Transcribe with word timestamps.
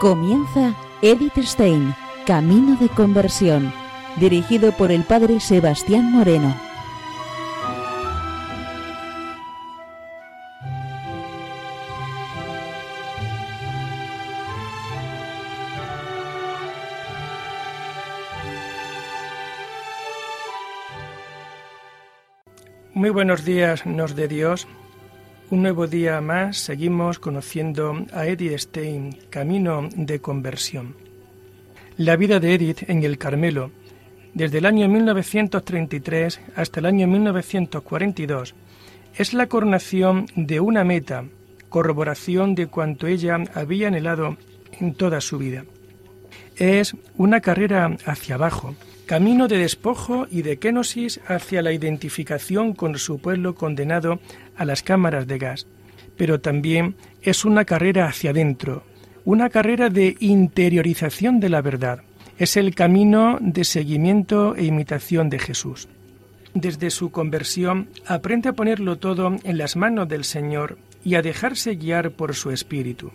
Comienza 0.00 0.74
Edith 1.02 1.36
Stein, 1.42 1.94
Camino 2.24 2.74
de 2.76 2.88
Conversión, 2.88 3.70
dirigido 4.16 4.72
por 4.72 4.90
el 4.90 5.04
Padre 5.04 5.40
Sebastián 5.40 6.10
Moreno. 6.10 6.58
Muy 22.94 23.10
buenos 23.10 23.44
días, 23.44 23.84
nos 23.84 24.16
de 24.16 24.28
Dios. 24.28 24.66
Un 25.50 25.62
nuevo 25.62 25.88
día 25.88 26.20
más 26.20 26.58
seguimos 26.58 27.18
conociendo 27.18 28.06
a 28.12 28.24
Edith 28.26 28.56
Stein, 28.56 29.18
Camino 29.30 29.88
de 29.96 30.20
Conversión. 30.20 30.94
La 31.96 32.14
vida 32.14 32.38
de 32.38 32.54
Edith 32.54 32.88
en 32.88 33.02
el 33.02 33.18
Carmelo, 33.18 33.72
desde 34.32 34.58
el 34.58 34.66
año 34.66 34.88
1933 34.88 36.40
hasta 36.54 36.78
el 36.78 36.86
año 36.86 37.08
1942, 37.08 38.54
es 39.16 39.34
la 39.34 39.48
coronación 39.48 40.26
de 40.36 40.60
una 40.60 40.84
meta, 40.84 41.24
corroboración 41.68 42.54
de 42.54 42.68
cuanto 42.68 43.08
ella 43.08 43.36
había 43.52 43.88
anhelado 43.88 44.36
en 44.78 44.94
toda 44.94 45.20
su 45.20 45.36
vida. 45.38 45.64
Es 46.54 46.94
una 47.16 47.40
carrera 47.40 47.96
hacia 48.06 48.36
abajo, 48.36 48.76
camino 49.10 49.48
de 49.48 49.58
despojo 49.58 50.28
y 50.30 50.42
de 50.42 50.60
kenosis 50.60 51.20
hacia 51.26 51.62
la 51.62 51.72
identificación 51.72 52.74
con 52.74 52.96
su 52.96 53.18
pueblo 53.18 53.56
condenado 53.56 54.20
a 54.54 54.64
las 54.64 54.84
cámaras 54.84 55.26
de 55.26 55.36
gas, 55.36 55.66
pero 56.16 56.40
también 56.40 56.94
es 57.20 57.44
una 57.44 57.64
carrera 57.64 58.06
hacia 58.06 58.30
adentro, 58.30 58.84
una 59.24 59.50
carrera 59.50 59.90
de 59.90 60.16
interiorización 60.20 61.40
de 61.40 61.48
la 61.48 61.60
verdad. 61.60 62.02
Es 62.38 62.56
el 62.56 62.72
camino 62.72 63.38
de 63.40 63.64
seguimiento 63.64 64.54
e 64.54 64.66
imitación 64.66 65.28
de 65.28 65.40
Jesús. 65.40 65.88
Desde 66.54 66.90
su 66.90 67.10
conversión 67.10 67.88
aprende 68.06 68.50
a 68.50 68.52
ponerlo 68.52 68.98
todo 68.98 69.34
en 69.42 69.58
las 69.58 69.74
manos 69.74 70.08
del 70.08 70.22
Señor 70.22 70.78
y 71.04 71.16
a 71.16 71.22
dejarse 71.22 71.74
guiar 71.74 72.12
por 72.12 72.36
su 72.36 72.52
espíritu. 72.52 73.10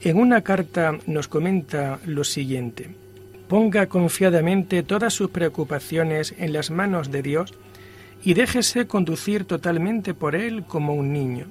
En 0.00 0.16
una 0.16 0.42
carta 0.42 0.96
nos 1.08 1.26
comenta 1.26 1.98
lo 2.06 2.22
siguiente 2.22 3.07
ponga 3.48 3.86
confiadamente 3.86 4.82
todas 4.82 5.14
sus 5.14 5.30
preocupaciones 5.30 6.34
en 6.38 6.52
las 6.52 6.70
manos 6.70 7.10
de 7.10 7.22
Dios 7.22 7.54
y 8.22 8.34
déjese 8.34 8.86
conducir 8.86 9.44
totalmente 9.44 10.12
por 10.14 10.34
Él 10.34 10.64
como 10.64 10.94
un 10.94 11.12
niño. 11.12 11.46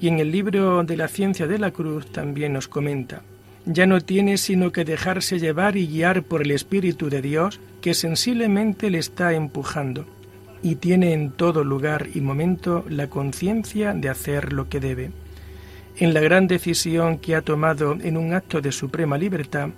Y 0.00 0.08
en 0.08 0.18
el 0.18 0.30
libro 0.30 0.82
de 0.84 0.96
la 0.96 1.08
ciencia 1.08 1.46
de 1.46 1.58
la 1.58 1.70
cruz 1.70 2.06
también 2.12 2.52
nos 2.52 2.68
comenta, 2.68 3.22
ya 3.66 3.86
no 3.86 4.00
tiene 4.00 4.38
sino 4.38 4.72
que 4.72 4.84
dejarse 4.84 5.38
llevar 5.38 5.76
y 5.76 5.86
guiar 5.86 6.22
por 6.22 6.42
el 6.42 6.50
Espíritu 6.50 7.08
de 7.10 7.22
Dios 7.22 7.60
que 7.80 7.94
sensiblemente 7.94 8.90
le 8.90 8.98
está 8.98 9.32
empujando, 9.34 10.06
y 10.62 10.76
tiene 10.76 11.12
en 11.12 11.30
todo 11.30 11.64
lugar 11.64 12.08
y 12.14 12.20
momento 12.20 12.84
la 12.88 13.08
conciencia 13.08 13.94
de 13.94 14.08
hacer 14.08 14.52
lo 14.52 14.68
que 14.68 14.80
debe. 14.80 15.10
En 15.96 16.14
la 16.14 16.20
gran 16.20 16.46
decisión 16.46 17.18
que 17.18 17.34
ha 17.34 17.42
tomado 17.42 17.96
en 18.00 18.16
un 18.16 18.32
acto 18.32 18.60
de 18.60 18.72
suprema 18.72 19.18
libertad, 19.18 19.70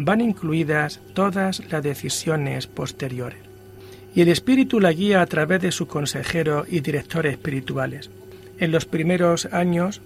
van 0.00 0.20
incluidas 0.20 1.00
todas 1.12 1.60
las 1.72 1.82
decisiones 1.82 2.68
posteriores. 2.68 3.40
Y 4.14 4.20
el 4.20 4.28
Espíritu 4.28 4.78
la 4.78 4.92
guía 4.92 5.20
a 5.20 5.26
través 5.26 5.60
de 5.60 5.72
su 5.72 5.88
consejero 5.88 6.64
y 6.68 6.80
directores 6.80 7.32
espirituales. 7.32 8.08
En 8.60 8.70
los 8.70 8.86
primeros 8.86 9.46
años, 9.46 10.00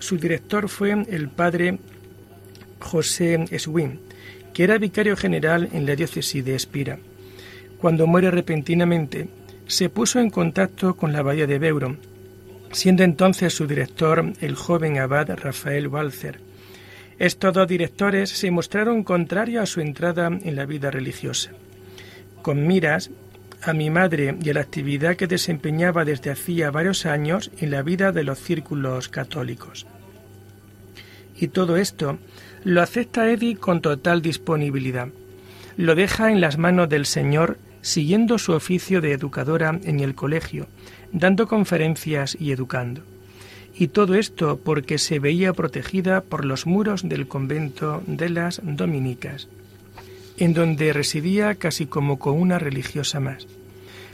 su 0.00 0.18
director 0.18 0.68
fue 0.68 1.06
el 1.08 1.28
padre 1.28 1.78
José 2.80 3.46
Eswin, 3.52 4.00
que 4.52 4.64
era 4.64 4.78
vicario 4.78 5.16
general 5.16 5.68
en 5.72 5.86
la 5.86 5.94
diócesis 5.94 6.44
de 6.44 6.56
Espira. 6.56 6.98
Cuando 7.78 8.08
muere 8.08 8.32
repentinamente, 8.32 9.28
se 9.68 9.88
puso 9.88 10.18
en 10.18 10.30
contacto 10.30 10.96
con 10.96 11.12
la 11.12 11.20
abadía 11.20 11.46
de 11.46 11.60
Beuron, 11.60 11.98
siendo 12.72 13.04
entonces 13.04 13.54
su 13.54 13.68
director 13.68 14.32
el 14.40 14.56
joven 14.56 14.98
abad 14.98 15.30
Rafael 15.36 15.86
Walzer, 15.86 16.40
estos 17.22 17.54
dos 17.54 17.68
directores 17.68 18.30
se 18.30 18.50
mostraron 18.50 19.04
contrarios 19.04 19.62
a 19.62 19.66
su 19.66 19.80
entrada 19.80 20.26
en 20.26 20.56
la 20.56 20.66
vida 20.66 20.90
religiosa. 20.90 21.52
Con 22.42 22.66
miras 22.66 23.10
a 23.62 23.72
mi 23.72 23.90
madre 23.90 24.36
y 24.42 24.50
a 24.50 24.54
la 24.54 24.62
actividad 24.62 25.14
que 25.14 25.28
desempeñaba 25.28 26.04
desde 26.04 26.32
hacía 26.32 26.72
varios 26.72 27.06
años 27.06 27.52
en 27.60 27.70
la 27.70 27.82
vida 27.82 28.10
de 28.10 28.24
los 28.24 28.40
círculos 28.40 29.08
católicos. 29.08 29.86
Y 31.36 31.46
todo 31.46 31.76
esto 31.76 32.18
lo 32.64 32.82
acepta 32.82 33.30
Eddie 33.30 33.54
con 33.54 33.82
total 33.82 34.20
disponibilidad. 34.20 35.06
Lo 35.76 35.94
deja 35.94 36.32
en 36.32 36.40
las 36.40 36.58
manos 36.58 36.88
del 36.88 37.06
Señor 37.06 37.56
siguiendo 37.82 38.36
su 38.38 38.50
oficio 38.52 39.00
de 39.00 39.12
educadora 39.12 39.78
en 39.84 40.00
el 40.00 40.16
colegio, 40.16 40.66
dando 41.12 41.46
conferencias 41.46 42.36
y 42.40 42.50
educando 42.50 43.11
y 43.74 43.88
todo 43.88 44.14
esto 44.14 44.60
porque 44.62 44.98
se 44.98 45.18
veía 45.18 45.52
protegida 45.52 46.20
por 46.20 46.44
los 46.44 46.66
muros 46.66 47.08
del 47.08 47.26
convento 47.26 48.02
de 48.06 48.28
las 48.28 48.60
dominicas, 48.62 49.48
en 50.36 50.54
donde 50.54 50.92
residía 50.92 51.54
casi 51.54 51.86
como 51.86 52.18
con 52.18 52.40
una 52.40 52.58
religiosa 52.58 53.20
más. 53.20 53.46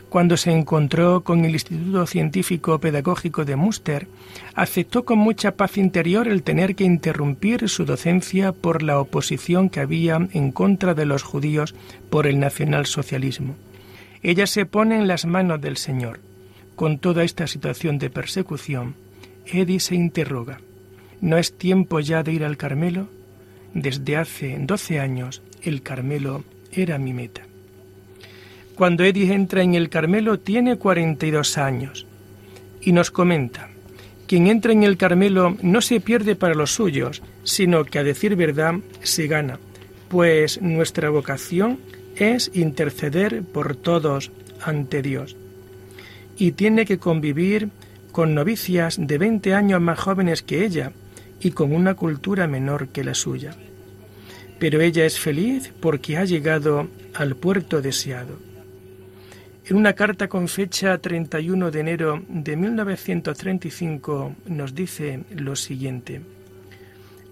Cuando 0.08 0.38
se 0.38 0.52
encontró 0.52 1.20
con 1.22 1.44
el 1.44 1.52
Instituto 1.52 2.06
Científico 2.06 2.78
Pedagógico 2.78 3.44
de 3.44 3.56
Münster, 3.56 4.06
aceptó 4.54 5.04
con 5.04 5.19
mucha 5.19 5.52
paz 5.52 5.76
interior 5.76 6.28
el 6.28 6.42
tener 6.42 6.75
que 6.75 6.84
interrumpir 6.84 7.69
su 7.69 7.84
docencia 7.84 8.52
por 8.52 8.82
la 8.82 9.00
oposición 9.00 9.69
que 9.69 9.80
había 9.80 10.16
en 10.32 10.50
contra 10.50 10.94
de 10.94 11.04
los 11.04 11.22
judíos 11.22 11.75
por 12.08 12.26
el 12.26 12.40
nacionalsocialismo. 12.40 13.54
Ella 14.22 14.46
se 14.46 14.64
pone 14.64 14.96
en 14.96 15.08
las 15.08 15.26
manos 15.26 15.60
del 15.60 15.76
Señor. 15.76 16.20
Con 16.75 16.98
toda 16.98 17.22
esta 17.22 17.46
situación 17.46 17.98
de 17.98 18.08
persecución, 18.08 18.94
Eddie 19.50 19.81
se 19.81 19.94
interroga, 19.94 20.60
¿no 21.20 21.38
es 21.38 21.56
tiempo 21.56 22.00
ya 22.00 22.22
de 22.22 22.32
ir 22.32 22.44
al 22.44 22.56
Carmelo? 22.56 23.09
Desde 23.75 24.16
hace 24.16 24.56
doce 24.60 25.00
años 25.00 25.42
el 25.62 25.82
Carmelo 25.82 26.44
era 26.72 26.98
mi 26.98 27.12
meta. 27.12 27.42
Cuando 28.75 29.04
Eddie 29.04 29.32
entra 29.32 29.62
en 29.62 29.75
el 29.75 29.88
Carmelo 29.88 30.38
tiene 30.38 30.76
42 30.76 31.58
años 31.58 32.06
y 32.81 32.92
nos 32.92 33.10
comenta, 33.10 33.70
quien 34.26 34.47
entra 34.47 34.72
en 34.72 34.82
el 34.82 34.97
Carmelo 34.97 35.56
no 35.62 35.81
se 35.81 36.00
pierde 36.00 36.37
para 36.37 36.54
los 36.54 36.72
suyos, 36.72 37.22
sino 37.42 37.84
que 37.84 37.98
a 37.98 38.04
decir 38.04 38.37
verdad 38.37 38.75
se 39.03 39.26
gana, 39.26 39.58
pues 40.08 40.60
nuestra 40.60 41.10
vocación 41.10 41.78
es 42.16 42.50
interceder 42.54 43.42
por 43.42 43.76
todos 43.76 44.31
ante 44.62 45.03
Dios. 45.03 45.37
Y 46.37 46.53
tiene 46.53 46.84
que 46.84 46.98
convivir 46.98 47.70
con 48.12 48.34
novicias 48.34 48.96
de 48.98 49.19
20 49.19 49.54
años 49.54 49.80
más 49.80 49.98
jóvenes 49.98 50.42
que 50.42 50.64
ella 50.64 50.92
y 51.41 51.52
con 51.52 51.72
una 51.72 51.94
cultura 51.94 52.46
menor 52.46 52.88
que 52.88 53.04
la 53.04 53.14
suya. 53.14 53.54
Pero 54.58 54.81
ella 54.81 55.05
es 55.05 55.19
feliz 55.19 55.72
porque 55.81 56.16
ha 56.16 56.25
llegado 56.25 56.88
al 57.14 57.37
puerto 57.37 57.81
deseado. 57.81 58.38
En 59.66 59.76
una 59.76 59.93
carta 59.93 60.28
con 60.28 60.49
fecha 60.49 60.96
31 60.99 61.70
de 61.70 61.81
enero 61.81 62.22
de 62.28 62.56
1935 62.56 64.34
nos 64.46 64.75
dice 64.75 65.25
lo 65.31 65.54
siguiente. 65.56 66.22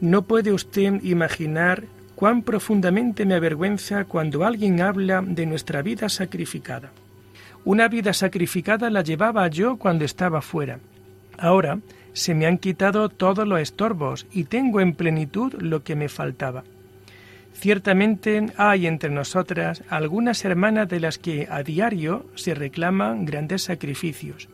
No 0.01 0.23
puede 0.23 0.53
usted 0.53 1.03
imaginar 1.03 1.85
cuán 2.15 2.43
profundamente 2.43 3.25
me 3.25 3.35
avergüenza 3.35 4.05
cuando 4.05 4.45
alguien 4.45 4.83
habla 4.83 5.23
de 5.23 5.47
nuestra 5.47 5.81
vida 5.81 6.11
sacrificada. 6.11 6.93
Una 7.67 7.89
vida 7.89 8.13
sacrificada 8.13 8.91
la 8.91 9.03
llevaba 9.03 9.49
yo 9.49 9.77
cuando 9.77 10.05
estaba 10.05 10.41
fuera. 10.41 10.79
Ahora 11.37 11.81
se 12.13 12.33
me 12.33 12.47
han 12.47 12.59
quitado 12.59 13.09
todos 13.09 13.45
los 13.45 13.59
estorbos 13.59 14.25
y 14.31 14.45
tengo 14.45 14.81
en 14.81 14.95
plenitud 14.95 15.53
lo 15.55 15.83
que 15.83 15.97
me 15.97 16.09
faltaba. 16.09 16.63
Ciertamente 17.55 18.47
hay 18.57 18.87
entre 18.87 19.11
nosotras 19.11 19.83
algunas 19.89 20.45
hermanas 20.45 20.89
de 20.89 21.01
las 21.01 21.19
que 21.19 21.49
a 21.51 21.65
diario 21.65 22.27
se 22.37 22.55
reclaman 22.55 23.25
grandes 23.25 23.65
sacrificios, 23.65 24.49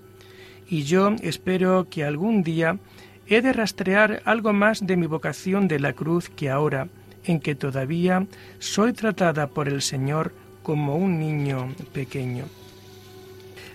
y 0.67 0.85
yo 0.85 1.15
espero 1.21 1.89
que 1.91 2.05
algún 2.05 2.43
día 2.43 2.79
he 3.27 3.43
de 3.43 3.53
rastrear 3.53 4.23
algo 4.25 4.55
más 4.55 4.87
de 4.87 4.97
mi 4.97 5.07
vocación 5.07 5.69
de 5.69 5.81
la 5.81 5.93
cruz 5.93 6.31
que 6.31 6.49
ahora, 6.49 6.89
en 7.25 7.41
que 7.41 7.55
todavía 7.57 8.27
soy 8.59 8.95
tratada 8.95 9.49
por 9.49 9.69
el 9.69 9.83
Señor 9.83 10.33
como 10.63 10.97
un 10.97 11.19
niño 11.19 11.75
pequeño. 11.93 12.47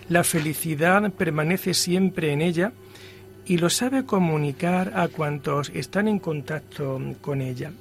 La 0.08 0.24
felicidad 0.24 1.10
permanece 1.12 1.74
siempre 1.74 2.32
en 2.32 2.40
ella 2.40 2.72
y 3.44 3.58
lo 3.58 3.70
sabe 3.70 4.04
comunicar 4.04 4.92
a 4.94 5.08
cuantos 5.08 5.70
están 5.74 6.08
en 6.08 6.18
contacto 6.18 7.00
con 7.20 7.40
ella. 7.40 7.72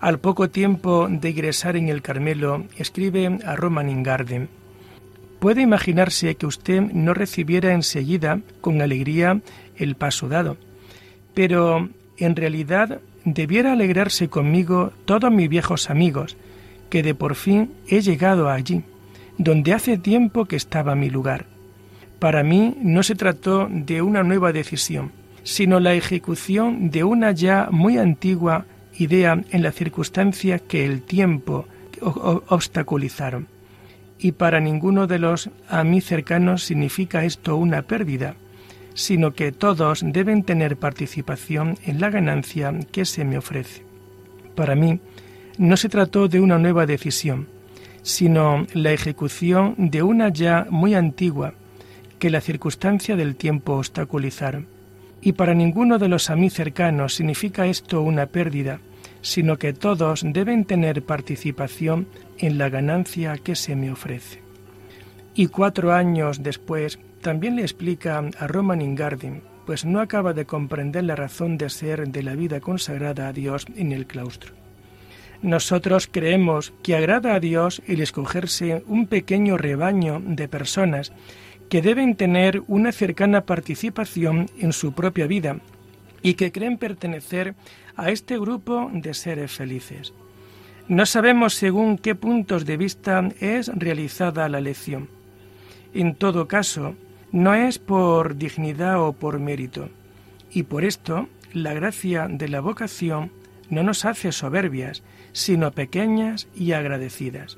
Al 0.00 0.18
poco 0.18 0.50
tiempo 0.50 1.08
de 1.10 1.30
ingresar 1.30 1.76
en 1.76 1.88
el 1.88 2.02
Carmelo, 2.02 2.64
escribe 2.76 3.38
a 3.44 3.54
Roman 3.54 3.88
Ingarden, 3.88 4.48
Puede 5.42 5.60
imaginarse 5.60 6.36
que 6.36 6.46
usted 6.46 6.80
no 6.80 7.14
recibiera 7.14 7.72
enseguida 7.72 8.38
con 8.60 8.80
alegría 8.80 9.40
el 9.76 9.96
paso 9.96 10.28
dado, 10.28 10.56
pero 11.34 11.88
en 12.16 12.36
realidad 12.36 13.00
debiera 13.24 13.72
alegrarse 13.72 14.28
conmigo 14.28 14.92
todos 15.04 15.32
mis 15.32 15.48
viejos 15.48 15.90
amigos, 15.90 16.36
que 16.90 17.02
de 17.02 17.16
por 17.16 17.34
fin 17.34 17.72
he 17.88 18.02
llegado 18.02 18.48
allí, 18.48 18.84
donde 19.38 19.72
hace 19.72 19.98
tiempo 19.98 20.44
que 20.44 20.56
estaba 20.56 20.94
mi 20.94 21.10
lugar. 21.10 21.46
Para 22.18 22.42
mí 22.42 22.76
no 22.80 23.02
se 23.02 23.14
trató 23.14 23.68
de 23.70 24.02
una 24.02 24.22
nueva 24.22 24.52
decisión, 24.52 25.12
sino 25.42 25.80
la 25.80 25.94
ejecución 25.94 26.90
de 26.90 27.04
una 27.04 27.32
ya 27.32 27.68
muy 27.70 27.98
antigua 27.98 28.66
idea 28.96 29.42
en 29.50 29.62
las 29.62 29.74
circunstancias 29.74 30.62
que 30.62 30.84
el 30.84 31.02
tiempo 31.02 31.66
obstaculizaron. 32.00 33.48
Y 34.18 34.32
para 34.32 34.60
ninguno 34.60 35.06
de 35.06 35.18
los 35.18 35.50
a 35.68 35.82
mí 35.82 36.00
cercanos 36.00 36.62
significa 36.62 37.24
esto 37.24 37.56
una 37.56 37.82
pérdida, 37.82 38.36
sino 38.94 39.32
que 39.32 39.50
todos 39.50 40.02
deben 40.04 40.44
tener 40.44 40.76
participación 40.76 41.76
en 41.84 42.00
la 42.00 42.10
ganancia 42.10 42.72
que 42.92 43.04
se 43.04 43.24
me 43.24 43.38
ofrece. 43.38 43.82
Para 44.54 44.76
mí, 44.76 45.00
no 45.58 45.76
se 45.76 45.88
trató 45.88 46.28
de 46.28 46.40
una 46.40 46.58
nueva 46.58 46.86
decisión, 46.86 47.48
sino 48.02 48.66
la 48.74 48.92
ejecución 48.92 49.74
de 49.78 50.02
una 50.02 50.28
ya 50.28 50.66
muy 50.70 50.94
antigua 50.94 51.54
que 52.18 52.30
la 52.30 52.40
circunstancia 52.40 53.16
del 53.16 53.36
tiempo 53.36 53.74
obstaculizaron. 53.74 54.66
Y 55.20 55.32
para 55.32 55.54
ninguno 55.54 55.98
de 55.98 56.08
los 56.08 56.30
a 56.30 56.36
mí 56.36 56.50
cercanos 56.50 57.14
significa 57.14 57.66
esto 57.66 58.02
una 58.02 58.26
pérdida, 58.26 58.80
sino 59.22 59.56
que 59.56 59.72
todos 59.72 60.22
deben 60.24 60.64
tener 60.64 61.02
participación 61.04 62.06
en 62.38 62.58
la 62.58 62.68
ganancia 62.68 63.38
que 63.38 63.54
se 63.54 63.76
me 63.76 63.90
ofrece. 63.90 64.40
Y 65.34 65.46
cuatro 65.46 65.92
años 65.92 66.42
después 66.42 66.98
también 67.22 67.56
le 67.56 67.62
explica 67.62 68.18
a 68.38 68.46
Roman 68.46 68.82
Ingarden, 68.82 69.42
pues 69.64 69.84
no 69.84 70.00
acaba 70.00 70.32
de 70.32 70.44
comprender 70.44 71.04
la 71.04 71.16
razón 71.16 71.56
de 71.56 71.70
ser 71.70 72.08
de 72.08 72.22
la 72.22 72.34
vida 72.34 72.60
consagrada 72.60 73.28
a 73.28 73.32
Dios 73.32 73.66
en 73.76 73.92
el 73.92 74.06
claustro. 74.06 74.61
Nosotros 75.42 76.08
creemos 76.10 76.72
que 76.84 76.94
agrada 76.94 77.34
a 77.34 77.40
Dios 77.40 77.82
el 77.88 78.00
escogerse 78.00 78.84
un 78.86 79.08
pequeño 79.08 79.58
rebaño 79.58 80.22
de 80.24 80.46
personas 80.46 81.12
que 81.68 81.82
deben 81.82 82.14
tener 82.14 82.62
una 82.68 82.92
cercana 82.92 83.40
participación 83.40 84.48
en 84.58 84.72
su 84.72 84.92
propia 84.92 85.26
vida 85.26 85.58
y 86.22 86.34
que 86.34 86.52
creen 86.52 86.78
pertenecer 86.78 87.54
a 87.96 88.10
este 88.10 88.38
grupo 88.38 88.88
de 88.92 89.14
seres 89.14 89.50
felices. 89.50 90.14
No 90.86 91.06
sabemos 91.06 91.54
según 91.54 91.98
qué 91.98 92.14
puntos 92.14 92.64
de 92.64 92.76
vista 92.76 93.28
es 93.40 93.68
realizada 93.74 94.48
la 94.48 94.60
lección. 94.60 95.08
En 95.92 96.14
todo 96.14 96.46
caso, 96.46 96.94
no 97.32 97.54
es 97.54 97.80
por 97.80 98.36
dignidad 98.36 99.02
o 99.02 99.12
por 99.12 99.40
mérito. 99.40 99.88
Y 100.52 100.64
por 100.64 100.84
esto, 100.84 101.28
la 101.52 101.72
gracia 101.72 102.28
de 102.28 102.48
la 102.48 102.60
vocación 102.60 103.30
no 103.72 103.82
nos 103.82 104.04
hace 104.04 104.32
soberbias, 104.32 105.02
sino 105.32 105.72
pequeñas 105.72 106.46
y 106.54 106.72
agradecidas. 106.72 107.56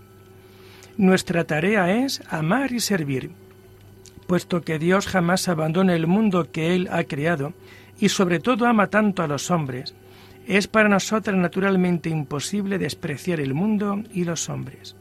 Nuestra 0.96 1.42
tarea 1.42 2.04
es 2.04 2.22
amar 2.30 2.70
y 2.70 2.78
servir, 2.78 3.32
puesto 4.28 4.62
que 4.62 4.78
Dios 4.78 5.08
jamás 5.08 5.48
abandona 5.48 5.96
el 5.96 6.06
mundo 6.06 6.52
que 6.52 6.76
Él 6.76 6.88
ha 6.92 7.02
creado 7.02 7.52
y 7.98 8.10
sobre 8.10 8.38
todo 8.38 8.66
ama 8.66 8.86
tanto 8.86 9.24
a 9.24 9.26
los 9.26 9.50
hombres, 9.50 9.92
es 10.46 10.68
para 10.68 10.88
nosotras 10.88 11.36
naturalmente 11.36 12.10
imposible 12.10 12.78
despreciar 12.78 13.40
el 13.40 13.52
mundo 13.52 14.04
y 14.12 14.22
los 14.22 14.48
hombres. 14.48 14.94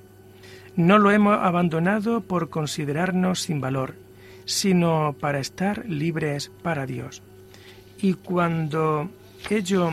No 0.76 0.98
lo 0.98 1.12
hemos 1.12 1.38
abandonado 1.38 2.22
por 2.22 2.50
considerarnos 2.50 3.42
sin 3.42 3.62
valor, 3.62 3.94
sino 4.46 5.16
para 5.20 5.40
estar 5.40 5.86
libres 5.86 6.52
para 6.64 6.88
Dios. 6.88 7.22
Y 8.02 8.16
cuando 8.16 9.12
ello 9.52 9.92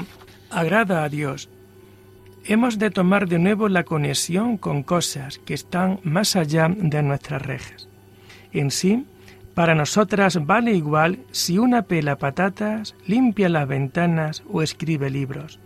agrada 0.51 1.05
a 1.05 1.09
Dios, 1.09 1.49
hemos 2.45 2.79
de 2.79 2.91
tomar 2.91 3.29
de 3.29 3.39
nuevo 3.39 3.69
la 3.69 3.85
conexión 3.85 4.57
con 4.57 4.83
cosas 4.83 5.39
que 5.39 5.55
están 5.55 6.01
más 6.03 6.37
allá 6.37 6.69
de 6.69 7.03
nuestras 7.03 7.43
rejas. 7.43 7.89
En 8.53 8.71
sí, 8.71 9.07
para 9.55 9.75
nosotras 9.75 10.47
vale 10.47 10.73
igual 10.73 11.21
si 11.31 11.59
una 11.59 11.83
pela 11.83 12.17
patatas, 12.17 12.95
limpia 13.07 13.49
las 13.49 13.69
ventanas 13.69 14.43
o 14.51 14.63
escribe 14.63 15.11
libros. 15.11 15.59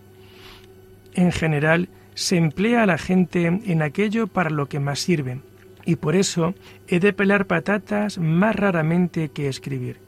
En 1.15 1.33
general, 1.33 1.89
se 2.15 2.37
emplea 2.37 2.83
a 2.83 2.87
la 2.87 2.99
gente 2.99 3.47
en 3.47 3.83
aquello 3.83 4.27
para 4.27 4.51
lo 4.51 4.69
que 4.69 4.81
más 4.81 5.01
sirve, 5.01 5.41
y 5.85 5.97
por 5.97 6.17
eso 6.17 6.55
he 6.89 7.01
de 7.01 7.13
pelar 7.13 7.47
patatas 7.47 8.19
más 8.19 8.57
raramente 8.57 9.29
que 9.31 9.49
escribir. 9.49 9.99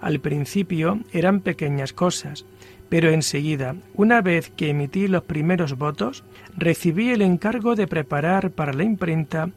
Al 0.00 0.20
principio 0.20 1.00
eran 1.12 1.40
pequeñas 1.40 1.92
cosas, 1.92 2.44
pero 2.88 3.10
enseguida, 3.10 3.76
una 3.94 4.22
vez 4.22 4.50
que 4.50 4.70
emití 4.70 5.08
los 5.08 5.24
primeros 5.24 5.76
votos, 5.76 6.24
recibí 6.56 7.10
el 7.10 7.22
encargo 7.22 7.74
de 7.74 7.86
preparar 7.86 8.50
para 8.50 8.72
la 8.72 8.84
imprenta 8.84 9.50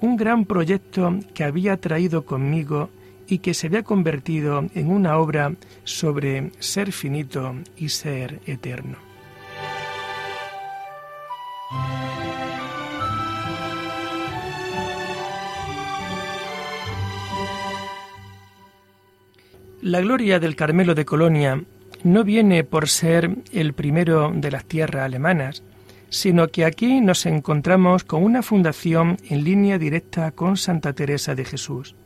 un 0.00 0.16
gran 0.16 0.44
proyecto 0.44 1.18
que 1.34 1.44
había 1.44 1.78
traído 1.78 2.24
conmigo 2.24 2.90
y 3.28 3.38
que 3.38 3.54
se 3.54 3.68
había 3.68 3.82
convertido 3.82 4.66
en 4.74 4.90
una 4.90 5.18
obra 5.18 5.54
sobre 5.84 6.52
ser 6.58 6.92
finito 6.92 7.54
y 7.76 7.88
ser 7.88 8.40
eterno. 8.46 8.98
La 19.82 20.00
gloria 20.00 20.40
del 20.40 20.56
Carmelo 20.56 20.94
de 20.94 21.04
Colonia 21.04 21.62
no 22.06 22.22
viene 22.22 22.62
por 22.62 22.88
ser 22.88 23.30
el 23.52 23.72
primero 23.72 24.32
de 24.32 24.52
las 24.52 24.64
tierras 24.64 25.04
alemanas, 25.04 25.64
sino 26.08 26.48
que 26.48 26.64
aquí 26.64 27.00
nos 27.00 27.26
encontramos 27.26 28.04
con 28.04 28.22
una 28.22 28.42
fundación 28.42 29.16
en 29.28 29.42
línea 29.42 29.76
directa 29.76 30.30
con 30.30 30.56
Santa 30.56 30.92
Teresa 30.92 31.34
de 31.34 31.44
Jesús. 31.44 31.96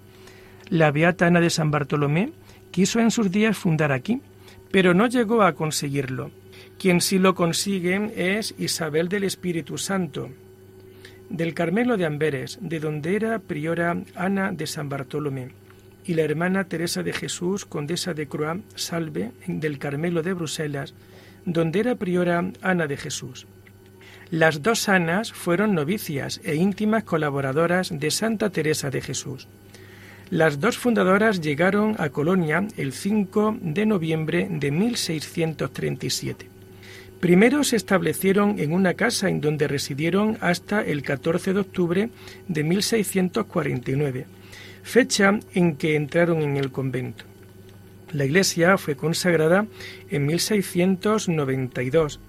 La 0.71 0.91
Beata 0.91 1.27
Ana 1.27 1.41
de 1.41 1.51
San 1.51 1.71
Bartolomé 1.71 2.33
quiso 2.71 2.99
en 3.01 3.11
sus 3.11 3.31
días 3.31 3.59
fundar 3.59 3.93
aquí, 3.93 4.23
pero 4.71 4.95
no 4.95 5.07
llegó 5.07 5.43
a 5.43 5.53
conseguirlo. 5.53 6.31
Quien 6.79 7.03
sí 7.03 7.19
lo 7.19 7.35
consigue 7.35 8.11
es 8.17 8.55
Isabel 8.59 9.11
del 9.11 9.25
Espíritu 9.25 9.77
Santo, 9.77 10.31
del 11.29 11.53
Carmelo 11.53 11.99
de 11.99 12.07
Amberes, 12.07 12.59
de 12.63 12.81
donde 12.81 13.17
era 13.17 13.39
priora 13.39 13.99
Ana 14.15 14.51
de 14.51 14.67
San 14.67 14.89
Bartolomé 14.89 15.51
y 16.05 16.15
la 16.15 16.23
hermana 16.23 16.65
Teresa 16.65 17.03
de 17.03 17.13
Jesús, 17.13 17.65
condesa 17.65 18.15
de 18.15 18.27
Croix 18.27 18.63
Salve, 18.75 19.33
del 19.47 19.79
Carmelo 19.79 20.23
de 20.23 20.33
Bruselas, 20.33 20.95
donde 21.45 21.81
era 21.81 21.95
priora 21.95 22.51
Ana 22.63 22.87
de 22.87 22.97
Jesús. 22.97 23.47
Las 24.31 24.63
dos 24.63 24.89
Anas 24.89 25.33
fueron 25.33 25.75
novicias 25.75 26.41
e 26.45 26.55
íntimas 26.55 27.05
colaboradoras 27.05 27.91
de 27.91 28.11
Santa 28.11 28.51
Teresa 28.51 28.91
de 28.91 29.01
Jesús. 29.01 29.49
Las 30.31 30.61
dos 30.61 30.79
fundadoras 30.79 31.41
llegaron 31.41 31.97
a 31.99 32.11
Colonia 32.11 32.67
el 32.77 32.93
5 32.93 33.59
de 33.61 33.87
noviembre 33.87 34.47
de 34.49 34.71
1637. 34.71 36.49
Primero 37.19 37.65
se 37.65 37.77
establecieron 37.77 38.61
en 38.61 38.73
una 38.73 38.95
casa 38.95 39.29
en 39.29 39.41
donde 39.41 39.67
residieron 39.67 40.39
hasta 40.41 40.81
el 40.81 41.03
14 41.03 41.53
de 41.53 41.61
octubre 41.61 42.11
de 42.47 42.65
1649 42.65 44.27
fecha 44.83 45.39
en 45.55 45.77
que 45.77 45.97
entraron 45.97 46.43
en 46.43 46.57
el 46.57 46.71
convento. 46.71 47.25
La 48.13 48.25
iglesia 48.25 48.77
fue 48.77 48.97
consagrada 48.97 49.67
en 50.11 50.27
1692, 50.27 52.21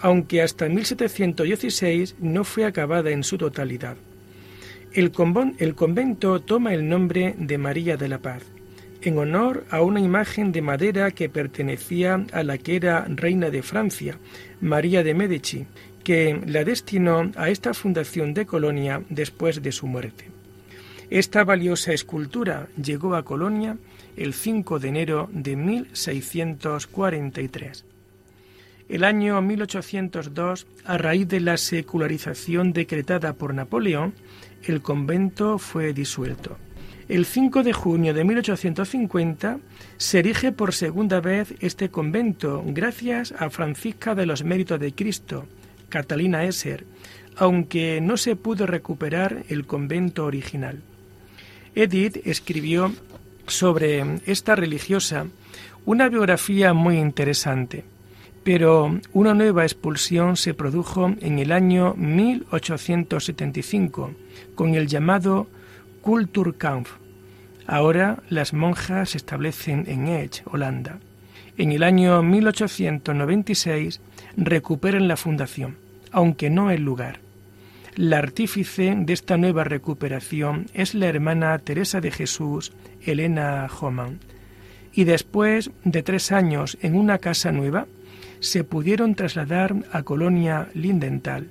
aunque 0.00 0.42
hasta 0.42 0.68
1716 0.68 2.16
no 2.20 2.44
fue 2.44 2.64
acabada 2.64 3.10
en 3.10 3.24
su 3.24 3.38
totalidad. 3.38 3.96
El, 4.92 5.12
el, 5.58 5.74
convento 5.74 6.40
toma 6.40 6.74
el 6.74 6.86
nombre 6.86 7.34
de 7.38 7.56
María 7.56 7.96
de 7.96 8.08
la 8.08 8.18
Paz, 8.18 8.42
en 9.00 9.16
honor 9.16 9.64
a 9.70 9.80
una 9.80 10.00
imagen 10.00 10.52
de 10.52 10.60
madera 10.60 11.12
que 11.12 11.30
pertenecía 11.30 12.26
a 12.32 12.42
la 12.42 12.58
que 12.58 12.76
era 12.76 13.06
reina 13.08 13.48
de 13.48 13.62
Francia, 13.62 14.18
María 14.60 15.02
de 15.02 15.14
Medici, 15.14 15.66
que 16.04 16.40
la 16.46 16.64
destinó 16.64 17.30
a 17.36 17.48
esta 17.48 17.72
fundación 17.72 18.34
de 18.34 18.44
Colonia 18.44 19.02
después 19.08 19.62
de 19.62 19.72
su 19.72 19.86
muerte. 19.86 20.31
Esta 21.12 21.44
valiosa 21.44 21.92
escultura 21.92 22.68
llegó 22.82 23.14
a 23.16 23.22
Colonia 23.22 23.76
el 24.16 24.32
5 24.32 24.78
de 24.78 24.88
enero 24.88 25.28
de 25.30 25.56
1643. 25.56 27.84
El 28.88 29.04
año 29.04 29.42
1802, 29.42 30.66
a 30.86 30.96
raíz 30.96 31.28
de 31.28 31.40
la 31.40 31.58
secularización 31.58 32.72
decretada 32.72 33.34
por 33.34 33.52
Napoleón, 33.52 34.14
el 34.62 34.80
convento 34.80 35.58
fue 35.58 35.92
disuelto. 35.92 36.56
El 37.10 37.26
5 37.26 37.62
de 37.62 37.74
junio 37.74 38.14
de 38.14 38.24
1850 38.24 39.58
se 39.98 40.20
erige 40.20 40.50
por 40.50 40.72
segunda 40.72 41.20
vez 41.20 41.52
este 41.60 41.90
convento 41.90 42.64
gracias 42.68 43.34
a 43.38 43.50
Francisca 43.50 44.14
de 44.14 44.24
los 44.24 44.44
Méritos 44.44 44.80
de 44.80 44.94
Cristo, 44.94 45.44
Catalina 45.90 46.44
Esser, 46.44 46.86
aunque 47.36 48.00
no 48.00 48.16
se 48.16 48.34
pudo 48.34 48.64
recuperar 48.64 49.42
el 49.50 49.66
convento 49.66 50.24
original. 50.24 50.82
Edith 51.74 52.18
escribió 52.26 52.92
sobre 53.46 54.20
esta 54.26 54.56
religiosa 54.56 55.26
una 55.84 56.08
biografía 56.08 56.72
muy 56.74 56.98
interesante. 56.98 57.84
pero 58.44 59.00
una 59.12 59.34
nueva 59.34 59.64
expulsión 59.64 60.36
se 60.36 60.54
produjo 60.54 61.12
en 61.20 61.38
el 61.38 61.52
año 61.52 61.94
1875 61.94 64.10
con 64.54 64.74
el 64.74 64.88
llamado 64.88 65.46
Kulturkampf. 66.00 66.90
Ahora 67.66 68.22
las 68.28 68.52
monjas 68.52 69.10
se 69.10 69.18
establecen 69.18 69.84
en 69.86 70.08
Edge, 70.08 70.42
Holanda. 70.46 70.98
En 71.56 71.70
el 71.70 71.84
año 71.84 72.22
1896 72.22 74.00
recuperan 74.36 75.06
la 75.06 75.16
fundación, 75.16 75.76
aunque 76.10 76.50
no 76.50 76.70
el 76.70 76.82
lugar. 76.82 77.20
La 77.96 78.18
artífice 78.18 78.94
de 78.96 79.12
esta 79.12 79.36
nueva 79.36 79.64
recuperación 79.64 80.66
es 80.72 80.94
la 80.94 81.08
hermana 81.08 81.58
Teresa 81.58 82.00
de 82.00 82.10
Jesús, 82.10 82.72
Elena 83.02 83.68
Homan, 83.80 84.18
y 84.94 85.04
después 85.04 85.70
de 85.84 86.02
tres 86.02 86.32
años 86.32 86.78
en 86.80 86.94
una 86.94 87.18
casa 87.18 87.52
nueva, 87.52 87.86
se 88.40 88.64
pudieron 88.64 89.14
trasladar 89.14 89.74
a 89.92 90.04
Colonia 90.04 90.70
Lindenthal 90.72 91.48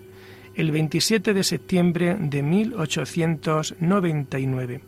el 0.55 0.71
27 0.71 1.35
de 1.35 1.43
septiembre 1.43 2.17
de 2.19 2.41
1899, 2.41 4.81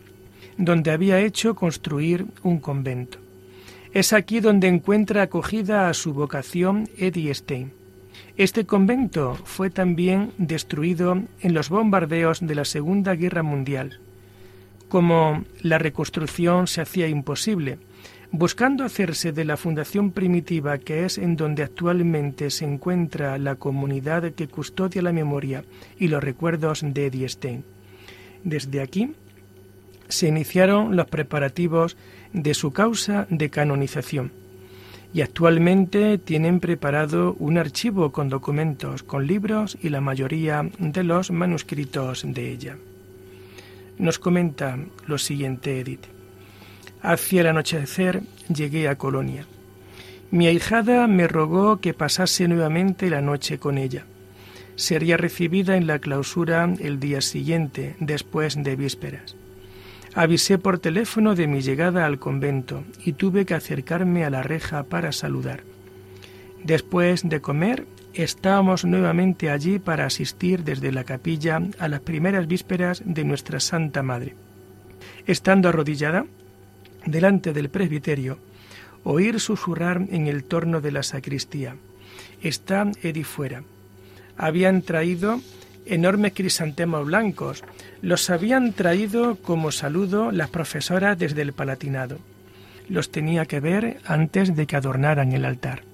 donde 0.58 0.90
había 0.90 1.20
hecho 1.20 1.54
construir 1.54 2.26
un 2.42 2.58
convento. 2.58 3.18
Es 3.92 4.12
aquí 4.12 4.40
donde 4.40 4.66
encuentra 4.66 5.22
acogida 5.22 5.88
a 5.88 5.94
su 5.94 6.14
vocación 6.14 6.88
Eddie 6.98 7.32
Stein. 7.32 7.83
Este 8.36 8.66
convento 8.66 9.34
fue 9.44 9.70
también 9.70 10.32
destruido 10.38 11.22
en 11.40 11.54
los 11.54 11.68
bombardeos 11.68 12.40
de 12.40 12.54
la 12.54 12.64
Segunda 12.64 13.14
Guerra 13.14 13.42
Mundial. 13.42 14.00
Como 14.88 15.44
la 15.62 15.78
reconstrucción 15.78 16.66
se 16.66 16.80
hacía 16.80 17.08
imposible, 17.08 17.78
buscando 18.32 18.84
hacerse 18.84 19.32
de 19.32 19.44
la 19.44 19.56
fundación 19.56 20.10
primitiva 20.10 20.78
que 20.78 21.04
es 21.04 21.18
en 21.18 21.36
donde 21.36 21.62
actualmente 21.62 22.50
se 22.50 22.64
encuentra 22.64 23.38
la 23.38 23.54
comunidad 23.54 24.32
que 24.32 24.48
custodia 24.48 25.02
la 25.02 25.12
memoria 25.12 25.64
y 25.98 26.08
los 26.08 26.22
recuerdos 26.22 26.80
de 26.84 27.06
Eddie 27.06 27.28
Stein. 27.28 27.64
Desde 28.42 28.80
aquí 28.80 29.12
se 30.08 30.28
iniciaron 30.28 30.96
los 30.96 31.06
preparativos 31.06 31.96
de 32.32 32.54
su 32.54 32.72
causa 32.72 33.26
de 33.30 33.48
canonización 33.50 34.43
y 35.14 35.22
actualmente 35.22 36.18
tienen 36.18 36.58
preparado 36.58 37.36
un 37.38 37.56
archivo 37.56 38.10
con 38.10 38.28
documentos, 38.28 39.04
con 39.04 39.28
libros 39.28 39.78
y 39.80 39.90
la 39.90 40.00
mayoría 40.00 40.68
de 40.78 41.04
los 41.04 41.30
manuscritos 41.30 42.24
de 42.26 42.50
ella. 42.50 42.76
Nos 43.96 44.18
comenta 44.18 44.76
lo 45.06 45.16
siguiente 45.18 45.78
Edith. 45.78 46.06
Hacia 47.00 47.42
el 47.42 47.46
anochecer 47.46 48.22
llegué 48.52 48.88
a 48.88 48.98
Colonia. 48.98 49.46
Mi 50.32 50.48
ahijada 50.48 51.06
me 51.06 51.28
rogó 51.28 51.80
que 51.80 51.94
pasase 51.94 52.48
nuevamente 52.48 53.08
la 53.08 53.20
noche 53.20 53.58
con 53.58 53.78
ella. 53.78 54.06
Sería 54.74 55.16
recibida 55.16 55.76
en 55.76 55.86
la 55.86 56.00
clausura 56.00 56.68
el 56.80 56.98
día 56.98 57.20
siguiente, 57.20 57.94
después 58.00 58.60
de 58.60 58.74
vísperas. 58.74 59.36
Avisé 60.14 60.58
por 60.58 60.78
teléfono 60.78 61.34
de 61.34 61.48
mi 61.48 61.60
llegada 61.60 62.06
al 62.06 62.20
convento 62.20 62.84
y 63.04 63.14
tuve 63.14 63.44
que 63.44 63.54
acercarme 63.54 64.24
a 64.24 64.30
la 64.30 64.44
reja 64.44 64.84
para 64.84 65.10
saludar. 65.10 65.64
Después 66.62 67.28
de 67.28 67.40
comer, 67.40 67.84
estábamos 68.14 68.84
nuevamente 68.84 69.50
allí 69.50 69.80
para 69.80 70.06
asistir 70.06 70.62
desde 70.62 70.92
la 70.92 71.02
capilla 71.02 71.60
a 71.80 71.88
las 71.88 72.00
primeras 72.00 72.46
vísperas 72.46 73.02
de 73.04 73.24
nuestra 73.24 73.58
Santa 73.58 74.04
Madre. 74.04 74.36
Estando 75.26 75.68
arrodillada, 75.68 76.26
delante 77.04 77.52
del 77.52 77.68
presbiterio, 77.68 78.38
oír 79.02 79.40
susurrar 79.40 80.00
en 80.10 80.28
el 80.28 80.44
torno 80.44 80.80
de 80.80 80.92
la 80.92 81.02
sacristía. 81.02 81.74
Está 82.40 82.90
Edi 83.02 83.24
fuera. 83.24 83.64
Habían 84.36 84.82
traído 84.82 85.40
enormes 85.86 86.32
crisantemos 86.34 87.04
blancos. 87.06 87.64
Los 88.04 88.28
habían 88.28 88.74
traído 88.74 89.36
como 89.36 89.72
saludo 89.72 90.30
las 90.30 90.50
profesoras 90.50 91.18
desde 91.18 91.40
el 91.40 91.54
Palatinado. 91.54 92.18
Los 92.86 93.10
tenía 93.10 93.46
que 93.46 93.60
ver 93.60 93.96
antes 94.04 94.54
de 94.54 94.66
que 94.66 94.76
adornaran 94.76 95.32
el 95.32 95.46
altar. 95.46 95.84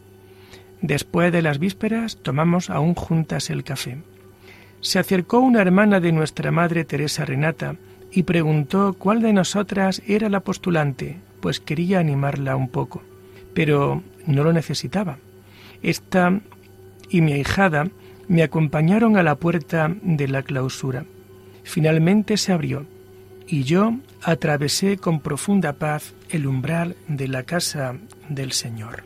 Después 0.83 1.31
de 1.31 1.41
las 1.41 1.61
vísperas 1.61 2.17
tomamos 2.21 2.69
aún 2.69 2.97
juntas 2.97 3.49
el 3.49 3.63
café. 3.63 3.99
Se 4.81 4.99
acercó 4.99 5.39
una 5.39 5.61
hermana 5.61 6.01
de 6.01 6.11
nuestra 6.11 6.51
madre 6.51 6.85
Teresa 6.85 7.25
Renata 7.25 7.77
y 8.11 8.25
preguntó 8.25 8.95
cuál 8.95 9.23
de 9.23 9.33
nosotras 9.33 10.03
era 10.05 10.29
la 10.29 10.41
postulante, 10.41 11.21
pues 11.39 11.61
quería 11.61 12.01
animarla 12.01 12.57
un 12.57 12.71
poco. 12.71 13.05
Pero 13.55 14.03
no 14.27 14.43
lo 14.43 14.53
necesitaba. 14.53 15.19
Esta 15.81 16.41
y 17.09 17.21
mi 17.21 17.35
ahijada 17.35 17.87
me 18.27 18.43
acompañaron 18.43 19.17
a 19.17 19.23
la 19.23 19.37
puerta 19.37 19.95
de 20.03 20.27
la 20.27 20.43
clausura. 20.43 21.05
Finalmente 21.65 22.37
se 22.37 22.53
abrió 22.53 22.87
y 23.47 23.65
yo 23.65 23.95
atravesé 24.23 24.97
con 24.99 25.21
profunda 25.21 25.73
paz 25.73 26.15
el 26.29 26.47
umbral 26.47 26.97
de 27.09 27.29
la 27.29 27.43
casa 27.43 27.97
del 28.29 28.53
Señor. 28.53 29.05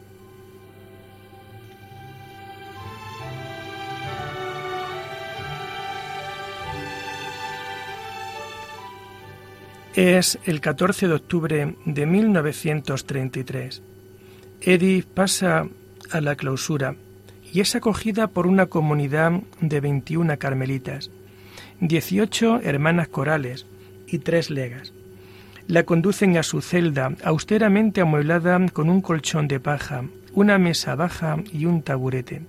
Es 9.95 10.41
el 10.45 10.61
14 10.61 11.07
de 11.07 11.15
octubre 11.15 11.77
de 11.85 12.07
1933. 12.07 13.81
Edith 14.61 15.07
pasa 15.07 15.69
a 16.11 16.21
la 16.21 16.35
clausura 16.35 16.97
y 17.53 17.61
es 17.61 17.77
acogida 17.77 18.27
por 18.27 18.49
una 18.49 18.67
comunidad 18.67 19.41
de 19.61 19.81
21 19.81 20.37
carmelitas, 20.37 21.13
18 21.81 22.61
hermanas 22.63 23.09
corales 23.09 23.67
y 24.07 24.19
tres 24.19 24.51
legas. 24.51 24.93
La 25.67 25.85
conducen 25.85 26.37
a 26.37 26.43
su 26.43 26.61
celda, 26.61 27.15
austeramente 27.25 28.01
amueblada 28.01 28.61
con 28.73 28.89
un 28.89 29.01
colchón 29.01 29.49
de 29.49 29.61
paja, 29.61 30.05
una 30.33 30.59
mesa 30.59 30.95
baja 30.95 31.39
y 31.53 31.65
un 31.65 31.83
taburete. 31.83 32.43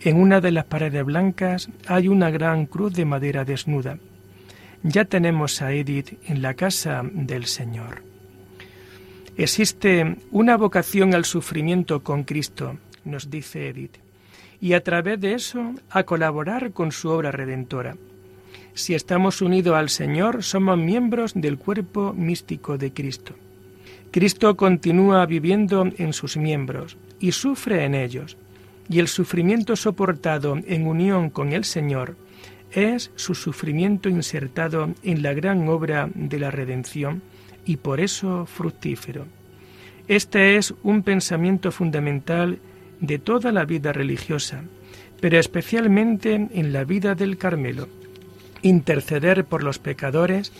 En 0.00 0.16
una 0.16 0.40
de 0.40 0.50
las 0.50 0.64
paredes 0.64 1.04
blancas 1.04 1.68
hay 1.86 2.08
una 2.08 2.30
gran 2.30 2.66
cruz 2.66 2.94
de 2.94 3.04
madera 3.04 3.44
desnuda. 3.44 3.98
Ya 4.82 5.04
tenemos 5.04 5.62
a 5.62 5.72
Edith 5.72 6.18
en 6.26 6.42
la 6.42 6.54
casa 6.54 7.02
del 7.12 7.46
Señor. 7.46 8.02
Existe 9.36 10.16
una 10.30 10.56
vocación 10.56 11.14
al 11.14 11.24
sufrimiento 11.24 12.02
con 12.02 12.24
Cristo, 12.24 12.78
nos 13.04 13.30
dice 13.30 13.68
Edith 13.68 13.96
y 14.62 14.74
a 14.74 14.82
través 14.82 15.20
de 15.20 15.34
eso 15.34 15.74
a 15.90 16.04
colaborar 16.04 16.72
con 16.72 16.92
su 16.92 17.08
obra 17.08 17.32
redentora. 17.32 17.96
Si 18.74 18.94
estamos 18.94 19.42
unidos 19.42 19.76
al 19.76 19.90
Señor, 19.90 20.42
somos 20.42 20.78
miembros 20.78 21.32
del 21.34 21.58
cuerpo 21.58 22.14
místico 22.14 22.78
de 22.78 22.92
Cristo. 22.92 23.34
Cristo 24.10 24.56
continúa 24.56 25.24
viviendo 25.26 25.86
en 25.98 26.12
sus 26.12 26.36
miembros 26.36 26.96
y 27.20 27.32
sufre 27.32 27.84
en 27.84 27.94
ellos, 27.94 28.36
y 28.88 28.98
el 28.98 29.08
sufrimiento 29.08 29.76
soportado 29.76 30.58
en 30.66 30.86
unión 30.86 31.30
con 31.30 31.52
el 31.52 31.64
Señor 31.64 32.16
es 32.72 33.10
su 33.14 33.34
sufrimiento 33.34 34.08
insertado 34.08 34.94
en 35.02 35.22
la 35.22 35.34
gran 35.34 35.68
obra 35.68 36.10
de 36.14 36.38
la 36.38 36.50
redención 36.50 37.22
y 37.66 37.76
por 37.76 38.00
eso 38.00 38.46
fructífero. 38.46 39.26
Este 40.08 40.56
es 40.56 40.74
un 40.82 41.02
pensamiento 41.02 41.70
fundamental 41.70 42.58
de 43.00 43.18
toda 43.18 43.52
la 43.52 43.64
vida 43.64 43.92
religiosa, 43.92 44.62
pero 45.20 45.38
especialmente 45.38 46.34
en 46.34 46.72
la 46.72 46.84
vida 46.84 47.14
del 47.14 47.36
Carmelo, 47.36 47.88
interceder 48.62 49.44
por 49.44 49.62
los 49.62 49.78
pecadores 49.78 50.52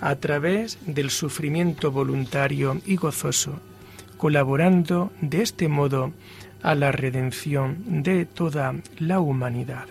a 0.00 0.16
través 0.16 0.78
del 0.86 1.10
sufrimiento 1.10 1.90
voluntario 1.90 2.80
y 2.84 2.96
gozoso, 2.96 3.60
colaborando 4.16 5.10
de 5.20 5.42
este 5.42 5.68
modo 5.68 6.12
a 6.62 6.74
la 6.74 6.92
redención 6.92 8.02
de 8.02 8.24
toda 8.26 8.74
la 8.98 9.20
humanidad. 9.20 9.86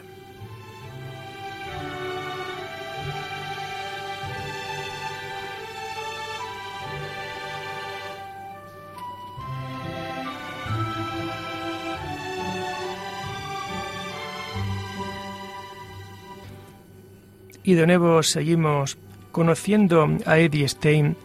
Y 17.63 17.73
de 17.75 17.87
nuevo 17.87 18.23
seguimos 18.23 18.97
conociendo 19.31 20.07
a 20.25 20.37
Eddie 20.37 20.67
Stein, 20.67 21.15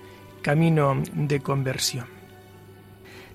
camino 0.42 1.02
de 1.14 1.40
conversión. 1.40 2.06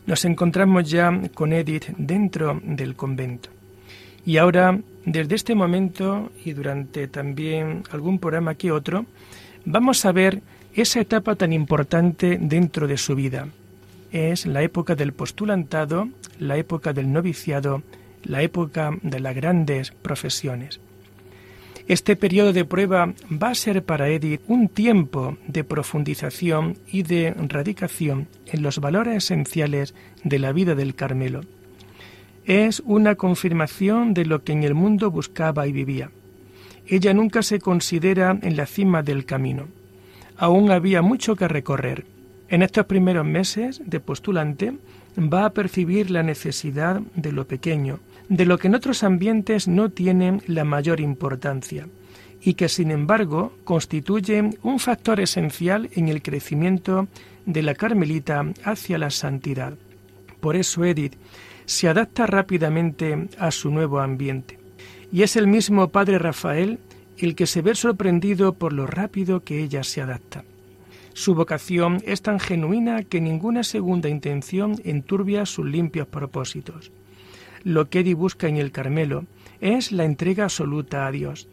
Nos 0.06 0.26
encontramos 0.26 0.90
ya 0.90 1.12
con 1.34 1.54
Edith 1.54 1.86
dentro 1.98 2.60
del 2.64 2.96
convento. 2.96 3.50
Y 4.26 4.38
ahora, 4.38 4.80
desde 5.06 5.36
este 5.36 5.56
momento 5.56 6.32
y 6.44 6.54
durante 6.54 7.08
también 7.08 7.84
algún 7.92 8.20
programa 8.20 8.56
que 8.56 8.72
otro, 8.72 9.06
vamos 9.66 10.06
a 10.06 10.12
ver 10.12 10.42
esa 10.74 11.02
etapa 11.02 11.36
tan 11.36 11.54
importante 11.54 12.38
dentro 12.42 12.88
de 12.88 12.98
su 12.98 13.16
vida. 13.16 13.48
Es 14.12 14.46
la 14.46 14.62
época 14.62 14.96
del 14.96 15.14
postulantado, 15.14 16.08
la 16.40 16.58
época 16.58 16.94
del 16.94 17.12
noviciado 17.12 17.84
la 18.24 18.42
época 18.42 18.92
de 19.02 19.20
las 19.20 19.36
grandes 19.36 19.92
profesiones. 19.92 20.80
Este 21.88 22.16
periodo 22.16 22.54
de 22.54 22.64
prueba 22.64 23.14
va 23.30 23.50
a 23.50 23.56
ser 23.56 23.84
para 23.84 24.08
Edith 24.08 24.42
un 24.48 24.70
tiempo 24.70 25.38
de 25.48 25.66
profundización 25.66 26.78
y 26.88 27.04
de 27.04 27.34
radicación 27.50 28.28
en 28.46 28.64
los 28.64 28.80
valores 28.80 29.18
esenciales 29.26 29.94
de 30.24 30.40
la 30.40 30.54
vida 30.54 30.76
del 30.76 30.96
Carmelo. 30.96 31.42
Es 32.46 32.82
una 32.86 33.16
confirmación 33.16 34.14
de 34.14 34.26
lo 34.26 34.44
que 34.46 34.54
en 34.54 34.64
el 34.64 34.76
mundo 34.76 35.12
buscaba 35.12 35.68
y 35.68 35.74
vivía. 35.74 36.10
Ella 36.88 37.14
nunca 37.14 37.44
se 37.44 37.60
considera 37.60 38.38
en 38.42 38.56
la 38.56 38.66
cima 38.66 39.04
del 39.04 39.26
camino. 39.26 39.68
Aún 40.38 40.72
había 40.72 41.02
mucho 41.02 41.36
que 41.36 41.50
recorrer. 41.50 42.06
En 42.48 42.62
estos 42.62 42.86
primeros 42.86 43.26
meses 43.26 43.82
de 43.86 44.00
postulante 44.00 44.74
va 45.18 45.46
a 45.46 45.54
percibir 45.54 46.12
la 46.12 46.24
necesidad 46.24 47.02
de 47.16 47.32
lo 47.34 47.46
pequeño, 47.46 48.00
de 48.34 48.48
lo 48.48 48.58
que 48.58 48.66
en 48.66 48.74
otros 48.74 49.04
ambientes 49.04 49.68
no 49.68 49.92
tiene 49.92 50.40
la 50.48 50.64
mayor 50.64 51.00
importancia 51.00 51.88
y 52.42 52.56
que 52.56 52.68
sin 52.68 52.90
embargo 52.90 53.54
constituye 53.64 54.50
un 54.64 54.80
factor 54.80 55.20
esencial 55.20 55.92
en 55.94 56.10
el 56.10 56.24
crecimiento 56.24 57.08
de 57.46 57.62
la 57.62 57.76
carmelita 57.76 58.44
hacia 58.64 58.98
la 58.98 59.12
santidad. 59.12 59.76
Por 60.40 60.56
eso 60.56 60.84
Edith 60.84 61.14
se 61.66 61.88
adapta 61.88 62.26
rápidamente 62.26 63.30
a 63.38 63.52
su 63.52 63.70
nuevo 63.70 64.00
ambiente. 64.00 64.58
Y 65.12 65.22
es 65.22 65.36
el 65.36 65.46
mismo 65.46 65.90
padre 65.90 66.18
Rafael 66.18 66.80
el 67.20 67.36
que 67.36 67.46
se 67.46 67.62
ve 67.62 67.76
sorprendido 67.76 68.54
por 68.54 68.74
lo 68.74 68.88
rápido 68.88 69.42
que 69.44 69.62
ella 69.62 69.84
se 69.84 70.02
adapta. 70.02 70.44
Su 71.14 71.36
vocación 71.36 72.02
es 72.04 72.24
tan 72.24 72.40
genuina 72.40 73.04
que 73.04 73.22
ninguna 73.22 73.64
segunda 73.64 74.10
intención 74.10 74.82
enturbia 74.84 75.46
sus 75.46 75.68
limpios 75.68 76.08
propósitos. 76.08 76.92
Lo 77.64 77.90
que 77.90 78.00
Eddie 78.00 78.14
busca 78.14 78.48
en 78.48 78.58
el 78.58 78.72
Carmelo 78.72 79.26
es 79.62 79.92
la 79.92 80.06
entrega 80.06 80.46
absoluta 80.46 81.08
a 81.08 81.12
Dios. 81.12 81.48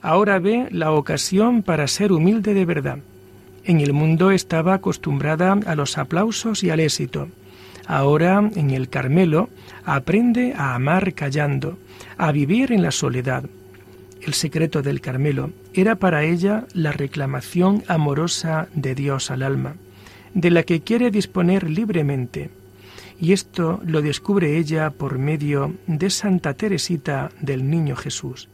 Ahora 0.00 0.38
ve 0.38 0.68
la 0.70 0.92
ocasión 0.92 1.62
para 1.62 1.86
ser 1.86 2.12
humilde 2.12 2.54
de 2.54 2.64
verdad. 2.64 2.98
En 3.64 3.80
el 3.80 3.92
mundo 3.92 4.30
estaba 4.30 4.74
acostumbrada 4.74 5.52
a 5.66 5.74
los 5.74 5.98
aplausos 5.98 6.64
y 6.64 6.70
al 6.70 6.80
éxito. 6.80 7.28
Ahora, 7.86 8.50
en 8.54 8.70
el 8.70 8.88
Carmelo, 8.88 9.48
aprende 9.84 10.54
a 10.56 10.74
amar 10.74 11.14
callando, 11.14 11.78
a 12.16 12.32
vivir 12.32 12.72
en 12.72 12.82
la 12.82 12.92
soledad, 12.92 13.44
el 14.22 14.34
secreto 14.34 14.82
del 14.82 15.00
Carmelo, 15.00 15.50
era 15.74 15.96
para 15.96 16.22
ella 16.22 16.66
la 16.74 16.92
reclamación 16.92 17.82
amorosa 17.88 18.68
de 18.74 18.94
Dios 18.94 19.30
al 19.30 19.42
alma, 19.42 19.74
de 20.34 20.50
la 20.50 20.62
que 20.62 20.80
quiere 20.80 21.10
disponer 21.10 21.68
libremente. 21.68 22.50
Y 23.20 23.32
esto 23.32 23.80
lo 23.84 24.02
descubre 24.02 24.58
ella 24.58 24.90
por 24.90 25.18
medio 25.18 25.74
de 25.86 26.10
Santa 26.10 26.54
Teresita 26.54 27.30
del 27.40 27.68
Niño 27.68 27.96
Jesús. 27.96 28.48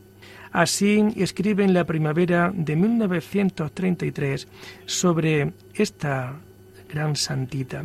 Así 0.52 1.06
escribe 1.16 1.64
en 1.64 1.74
la 1.74 1.84
primavera 1.84 2.52
de 2.54 2.76
1933 2.76 4.48
sobre 4.86 5.52
esta 5.74 6.36
gran 6.88 7.16
santita. 7.16 7.84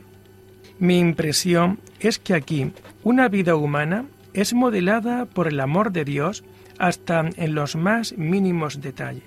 Mi 0.80 1.00
impresión 1.00 1.80
es 2.00 2.20
que 2.20 2.34
aquí 2.34 2.72
una 3.04 3.28
vida 3.28 3.56
humana 3.56 4.06
es 4.34 4.54
modelada 4.54 5.26
por 5.26 5.48
el 5.48 5.60
amor 5.60 5.92
de 5.92 6.06
Dios 6.06 6.44
hasta 6.80 7.30
en 7.36 7.56
los 7.56 7.76
más 7.76 8.18
mínimos 8.18 8.82
detalles. 8.82 9.24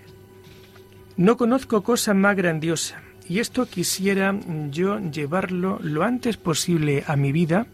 No 1.16 1.36
conozco 1.36 1.82
cosa 1.82 2.12
más 2.14 2.36
grandiosa 2.36 3.05
y 3.28 3.40
esto 3.40 3.66
quisiera 3.66 4.34
yo 4.70 4.98
llevarlo 4.98 5.78
lo 5.82 6.04
antes 6.04 6.36
posible 6.36 7.04
a 7.06 7.16
mi 7.16 7.32
vida 7.32 7.66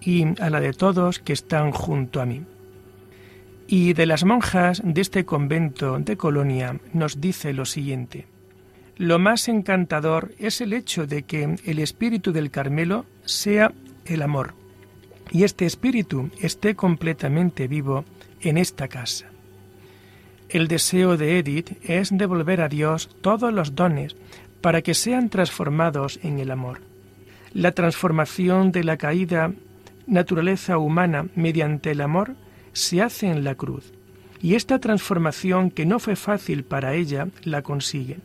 y 0.00 0.40
a 0.40 0.50
la 0.50 0.60
de 0.60 0.72
todos 0.72 1.18
que 1.18 1.32
están 1.32 1.70
junto 1.70 2.20
a 2.20 2.26
mí. 2.26 2.42
Y 3.68 3.92
de 3.92 4.06
las 4.06 4.24
monjas 4.24 4.82
de 4.84 5.00
este 5.00 5.24
convento 5.24 5.98
de 5.98 6.16
Colonia 6.16 6.78
nos 6.92 7.20
dice 7.20 7.52
lo 7.52 7.64
siguiente. 7.64 8.26
Lo 8.96 9.18
más 9.18 9.48
encantador 9.48 10.32
es 10.38 10.60
el 10.60 10.72
hecho 10.72 11.06
de 11.06 11.22
que 11.22 11.56
el 11.64 11.78
espíritu 11.78 12.32
del 12.32 12.50
Carmelo 12.50 13.06
sea 13.24 13.72
el 14.04 14.22
amor, 14.22 14.54
y 15.30 15.44
este 15.44 15.64
espíritu 15.64 16.30
esté 16.40 16.74
completamente 16.74 17.68
vivo 17.68 18.04
en 18.40 18.58
esta 18.58 18.88
casa. 18.88 19.26
El 20.52 20.68
deseo 20.68 21.16
de 21.16 21.38
Edith 21.38 21.78
es 21.88 22.10
devolver 22.12 22.60
a 22.60 22.68
Dios 22.68 23.08
todos 23.22 23.54
los 23.54 23.74
dones 23.74 24.14
para 24.62 24.80
que 24.80 24.94
sean 24.94 25.28
transformados 25.28 26.18
en 26.22 26.38
el 26.38 26.50
amor. 26.50 26.80
La 27.52 27.72
transformación 27.72 28.72
de 28.72 28.84
la 28.84 28.96
caída 28.96 29.52
naturaleza 30.06 30.78
humana 30.78 31.26
mediante 31.34 31.90
el 31.90 32.00
amor 32.00 32.34
se 32.72 33.02
hace 33.02 33.26
en 33.26 33.44
la 33.44 33.54
cruz, 33.54 33.92
y 34.40 34.54
esta 34.54 34.78
transformación 34.78 35.70
que 35.70 35.84
no 35.84 35.98
fue 35.98 36.16
fácil 36.16 36.64
para 36.64 36.94
ella 36.94 37.28
la 37.44 37.60
consigue. 37.60 38.16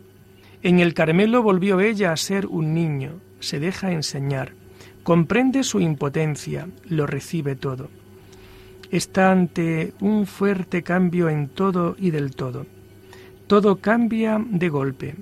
En 0.63 0.79
el 0.79 0.93
Carmelo 0.93 1.43
volvió 1.43 1.81
ella 1.81 2.13
a 2.13 2.17
ser 2.17 2.47
un 2.47 2.73
niño, 2.73 3.19
se 3.41 3.59
deja 3.59 3.91
enseñar, 3.91 4.53
comprende 5.03 5.63
su 5.63 5.81
impotencia, 5.81 6.69
lo 6.85 7.05
recibe 7.05 7.55
todo 7.55 7.89
está 8.91 9.31
ante 9.31 9.93
un 9.99 10.25
fuerte 10.25 10.83
cambio 10.83 11.29
en 11.29 11.49
todo 11.49 11.95
y 11.99 12.11
del 12.11 12.35
todo. 12.35 12.65
Todo 13.47 13.77
cambia 13.77 14.43
de 14.45 14.69
golpe. 14.69 15.15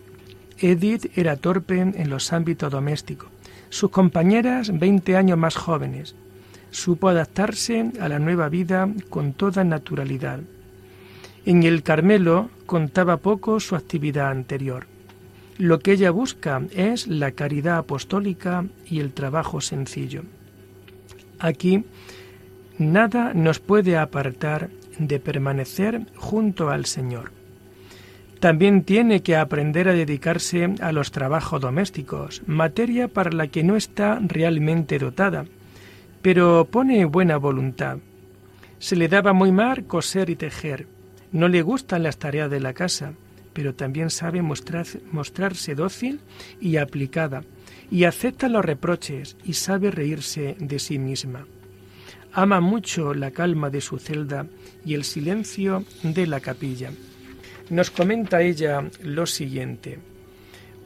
Edith 0.59 1.17
era 1.17 1.35
torpe 1.35 1.79
en 1.79 2.09
los 2.09 2.31
ámbitos 2.33 2.71
domésticos, 2.71 3.29
sus 3.69 3.89
compañeras 3.89 4.77
veinte 4.77 5.17
años 5.17 5.37
más 5.37 5.55
jóvenes. 5.55 6.15
Supo 6.71 7.09
adaptarse 7.09 7.91
a 7.99 8.09
la 8.09 8.19
nueva 8.19 8.49
vida 8.49 8.89
con 9.09 9.33
toda 9.33 9.63
naturalidad. 9.63 10.39
En 11.45 11.63
el 11.63 11.83
Carmelo 11.83 12.49
contaba 12.65 13.17
poco 13.17 13.59
su 13.59 13.75
actividad 13.75 14.29
anterior. 14.29 14.87
Lo 15.57 15.79
que 15.79 15.93
ella 15.93 16.11
busca 16.11 16.61
es 16.75 17.07
la 17.07 17.31
caridad 17.31 17.77
apostólica 17.77 18.65
y 18.85 18.99
el 18.99 19.13
trabajo 19.13 19.61
sencillo. 19.61 20.23
Aquí 21.39 21.85
Nada 22.77 23.33
nos 23.33 23.59
puede 23.59 23.97
apartar 23.97 24.69
de 24.99 25.21
permanecer 25.21 26.01
junto 26.17 26.69
al 26.69 26.85
Señor. 26.85 27.31
También 28.39 28.83
tiene 28.83 29.21
que 29.21 29.35
aprender 29.35 29.87
a 29.87 29.93
dedicarse 29.93 30.75
a 30.81 30.91
los 30.91 31.11
trabajos 31.11 31.61
domésticos, 31.61 32.41
materia 32.45 33.07
para 33.07 33.31
la 33.31 33.47
que 33.47 33.63
no 33.63 33.75
está 33.75 34.19
realmente 34.21 34.99
dotada, 34.99 35.45
pero 36.21 36.67
pone 36.69 37.05
buena 37.05 37.37
voluntad. 37.37 37.97
Se 38.79 38.95
le 38.95 39.07
daba 39.07 39.33
muy 39.33 39.51
mal 39.51 39.85
coser 39.85 40.29
y 40.29 40.35
tejer. 40.35 40.87
No 41.31 41.47
le 41.47 41.61
gustan 41.61 42.03
las 42.03 42.17
tareas 42.17 42.51
de 42.51 42.59
la 42.59 42.73
casa, 42.73 43.13
pero 43.53 43.73
también 43.73 44.09
sabe 44.09 44.41
mostrarse 44.41 45.75
dócil 45.75 46.19
y 46.59 46.77
aplicada, 46.77 47.43
y 47.89 48.03
acepta 48.03 48.49
los 48.49 48.65
reproches 48.65 49.37
y 49.43 49.53
sabe 49.53 49.91
reírse 49.91 50.55
de 50.59 50.79
sí 50.79 50.99
misma 50.99 51.45
ama 52.35 52.59
mucho 52.59 53.13
la 53.13 53.31
calma 53.31 53.69
de 53.69 53.79
su 53.79 53.97
celda 53.97 54.45
y 54.85 54.93
el 54.93 55.05
silencio 55.05 55.85
de 56.03 56.27
la 56.27 56.41
capilla. 56.41 56.91
Nos 57.69 57.89
comenta 57.89 58.41
ella 58.41 58.83
lo 59.03 59.25
siguiente. 59.25 59.99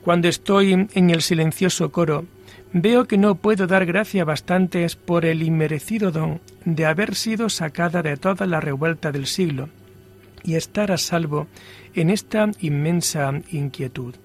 Cuando 0.01 0.27
estoy 0.27 0.87
en 0.93 1.09
el 1.09 1.21
silencioso 1.21 1.91
coro, 1.91 2.25
veo 2.71 3.05
que 3.05 3.17
no 3.17 3.35
puedo 3.35 3.67
dar 3.67 3.85
gracia 3.85 4.23
bastantes 4.23 4.95
por 4.95 5.25
el 5.25 5.43
inmerecido 5.43 6.11
don 6.11 6.39
de 6.65 6.85
haber 6.85 7.15
sido 7.15 7.49
sacada 7.49 8.01
de 8.01 8.15
toda 8.15 8.45
la 8.45 8.61
revuelta 8.61 9.11
del 9.11 9.25
siglo 9.25 9.69
y 10.43 10.55
estar 10.55 10.91
a 10.91 10.97
salvo 10.97 11.47
en 11.95 12.09
esta 12.09 12.49
inmensa 12.61 13.33
inquietud. 13.51 14.15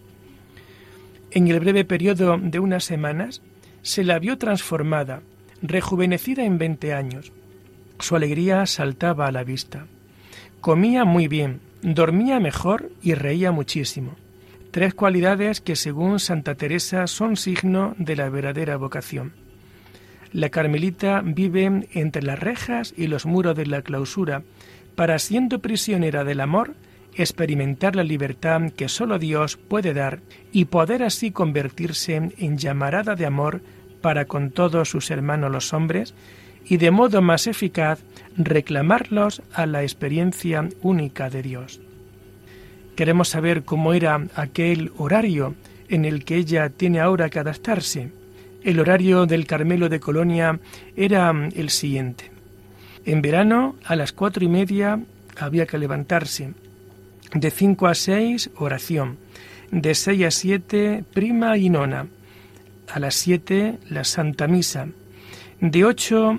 En 1.31 1.49
el 1.49 1.59
breve 1.59 1.85
periodo 1.85 2.39
de 2.39 2.61
unas 2.61 2.85
semanas 2.85 3.43
se 3.83 4.05
la 4.05 4.19
vio 4.19 4.39
transformada, 4.39 5.23
rejuvenecida 5.61 6.45
en 6.45 6.59
veinte 6.59 6.95
años. 6.95 7.33
Su 7.99 8.15
alegría 8.15 8.67
saltaba 8.67 9.27
a 9.27 9.33
la 9.33 9.43
vista. 9.43 9.87
Comía 10.61 11.05
muy 11.05 11.27
bien, 11.29 11.61
dormía 11.85 12.41
mejor 12.41 12.91
y 13.03 13.13
reía 13.13 13.53
muchísimo. 13.53 14.17
Tres 14.71 14.95
cualidades 14.95 15.61
que 15.61 15.77
según 15.77 16.19
Santa 16.19 16.55
Teresa 16.55 17.07
son 17.07 17.37
signo 17.37 17.95
de 17.99 18.17
la 18.17 18.31
verdadera 18.31 18.77
vocación. 18.79 19.35
La 20.33 20.49
carmelita 20.49 21.21
vive 21.23 21.87
entre 21.93 22.23
las 22.23 22.41
rejas 22.41 22.95
y 22.97 23.07
los 23.07 23.27
muros 23.27 23.55
de 23.55 23.67
la 23.67 23.83
clausura 23.83 24.43
para, 24.97 25.19
siendo 25.19 25.61
prisionera 25.61 26.25
del 26.25 26.41
amor, 26.41 26.75
experimentar 27.15 27.95
la 27.95 28.03
libertad 28.03 28.63
que 28.75 28.89
sólo 28.89 29.19
Dios 29.19 29.57
puede 29.57 29.93
dar 29.93 30.21
y 30.53 30.65
poder 30.65 31.03
así 31.03 31.31
convertirse 31.31 32.33
en 32.37 32.59
llamarada 32.59 33.15
de 33.15 33.27
amor 33.27 33.61
para 34.01 34.25
con 34.25 34.51
todos 34.51 34.89
sus 34.89 35.11
hermanos 35.11 35.53
los 35.53 35.73
hombres 35.73 36.15
y 36.67 36.77
de 36.79 36.91
modo 36.91 37.23
más 37.23 37.47
eficaz 37.47 38.01
reclamarlos 38.37 39.43
a 39.53 39.67
la 39.67 39.83
experiencia 39.83 40.69
única 40.83 41.31
de 41.31 41.43
Dios. 41.43 41.81
Queremos 42.97 43.29
saber 43.29 43.65
cómo 43.65 43.93
era 43.93 44.27
aquel 44.35 44.93
horario 44.97 45.55
en 45.89 46.05
el 46.05 46.25
que 46.25 46.37
ella 46.37 46.69
tiene 46.71 47.01
ahora 47.01 47.29
que 47.29 47.39
adaptarse. 47.39 48.11
El 48.63 48.81
horario 48.81 49.27
del 49.27 49.47
Carmelo 49.47 49.89
de 49.89 50.01
Colonia 50.01 50.59
era 50.97 51.33
el 51.55 51.71
siguiente. 51.71 52.31
En 53.05 53.21
verano, 53.21 53.77
a 53.85 53.97
las 53.97 54.13
cuatro 54.13 54.45
y 54.45 54.49
media 54.49 55.01
había 55.37 55.67
que 55.67 55.79
levantarse. 55.79 56.53
De 57.35 57.51
cinco 57.51 57.87
a 57.87 57.95
seis, 57.95 58.51
oración. 58.57 59.19
De 59.71 59.95
seis 59.95 60.25
a 60.25 60.31
siete, 60.31 61.05
prima 61.13 61.59
y 61.59 61.69
nona. 61.69 62.07
A 62.91 63.01
las 63.01 63.15
siete, 63.15 63.79
la 63.91 64.05
Santa 64.05 64.47
Misa. 64.47 64.87
De 65.61 65.85
ocho 65.85 66.39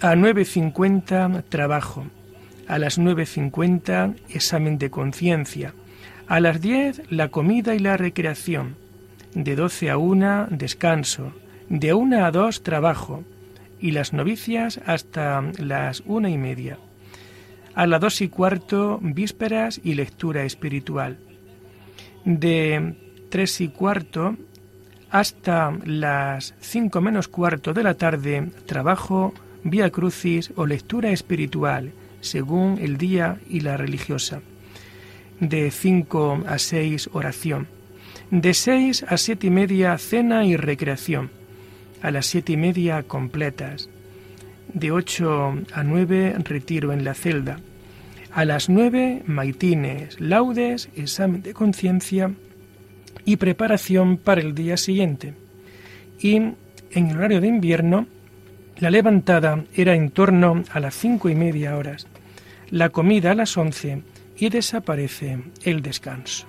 a 0.00 0.14
nueve 0.14 0.44
cincuenta, 0.44 1.42
trabajo. 1.48 2.06
A 2.68 2.78
las 2.78 2.98
nueve 2.98 3.26
cincuenta, 3.26 4.12
examen 4.28 4.78
de 4.78 4.90
conciencia. 4.90 5.74
A 6.26 6.40
las 6.40 6.60
diez, 6.60 7.02
la 7.10 7.28
comida 7.28 7.74
y 7.74 7.78
la 7.78 7.96
recreación. 7.96 8.76
De 9.34 9.56
doce 9.56 9.90
a 9.90 9.96
una, 9.96 10.48
descanso. 10.50 11.32
De 11.68 11.94
una 11.94 12.26
a 12.26 12.30
dos, 12.30 12.62
trabajo. 12.62 13.24
Y 13.80 13.92
las 13.92 14.12
novicias 14.12 14.80
hasta 14.86 15.42
las 15.58 16.02
una 16.06 16.30
y 16.30 16.38
media. 16.38 16.78
A 17.74 17.86
las 17.86 18.00
dos 18.00 18.20
y 18.20 18.28
cuarto, 18.28 18.98
vísperas 19.02 19.80
y 19.82 19.94
lectura 19.94 20.44
espiritual. 20.44 21.18
De 22.24 22.96
tres 23.30 23.60
y 23.60 23.68
cuarto 23.68 24.36
hasta 25.10 25.72
las 25.84 26.54
cinco 26.60 27.00
menos 27.00 27.28
cuarto 27.28 27.72
de 27.72 27.82
la 27.82 27.94
tarde, 27.94 28.50
trabajo, 28.66 29.32
vía 29.70 29.90
crucis 29.90 30.52
o 30.56 30.66
lectura 30.66 31.10
espiritual, 31.10 31.92
según 32.20 32.78
el 32.80 32.96
día 32.96 33.38
y 33.48 33.60
la 33.60 33.76
religiosa. 33.76 34.40
De 35.40 35.70
cinco 35.70 36.42
a 36.46 36.58
seis, 36.58 37.10
oración. 37.12 37.66
De 38.30 38.54
seis 38.54 39.04
a 39.08 39.16
siete 39.16 39.48
y 39.48 39.50
media, 39.50 39.96
cena 39.98 40.44
y 40.44 40.56
recreación. 40.56 41.30
A 42.02 42.10
las 42.10 42.26
siete 42.26 42.52
y 42.52 42.56
media, 42.56 43.02
completas 43.02 43.88
de 44.72 44.90
8 44.90 45.54
a 45.72 45.82
9 45.82 46.34
retiro 46.44 46.92
en 46.92 47.04
la 47.04 47.14
celda. 47.14 47.60
A 48.32 48.44
las 48.44 48.68
9 48.68 49.22
maitines, 49.26 50.20
laudes, 50.20 50.90
examen 50.94 51.42
de 51.42 51.54
conciencia 51.54 52.32
y 53.24 53.36
preparación 53.36 54.18
para 54.18 54.42
el 54.42 54.54
día 54.54 54.76
siguiente. 54.76 55.34
Y 56.20 56.36
en 56.36 56.56
el 56.92 57.16
horario 57.16 57.40
de 57.40 57.48
invierno, 57.48 58.06
la 58.78 58.90
levantada 58.90 59.64
era 59.74 59.94
en 59.94 60.10
torno 60.10 60.62
a 60.70 60.80
las 60.80 60.94
cinco 60.94 61.28
y 61.28 61.34
media 61.34 61.76
horas, 61.76 62.06
la 62.70 62.90
comida 62.90 63.30
a 63.30 63.34
las 63.34 63.56
11 63.56 64.02
y 64.36 64.48
desaparece 64.50 65.38
el 65.64 65.82
descanso. 65.82 66.46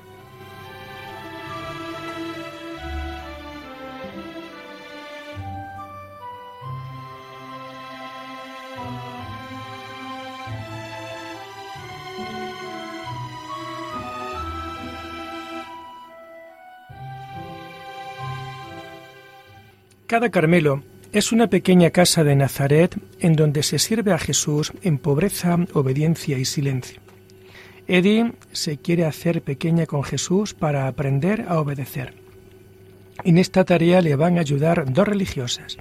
Cada 20.08 20.30
Carmelo 20.30 20.84
es 21.14 21.32
una 21.32 21.48
pequeña 21.48 21.92
casa 21.92 22.24
de 22.24 22.36
Nazaret 22.36 22.98
en 23.20 23.36
donde 23.36 23.64
se 23.64 23.80
sirve 23.80 24.12
a 24.12 24.18
Jesús 24.18 24.74
en 24.82 24.98
pobreza, 24.98 25.58
obediencia 25.74 26.38
y 26.38 26.46
silencio. 26.46 27.02
Eddie 27.88 28.34
se 28.52 28.78
quiere 28.78 29.06
hacer 29.06 29.42
pequeña 29.42 29.86
con 29.86 30.04
Jesús 30.04 30.54
para 30.54 30.88
aprender 30.88 31.46
a 31.48 31.60
obedecer. 31.60 32.14
En 33.24 33.38
esta 33.38 33.64
tarea 33.64 34.02
le 34.02 34.16
van 34.16 34.38
a 34.38 34.42
ayudar 34.42 34.92
dos 34.92 35.08
religiosas, 35.08 35.78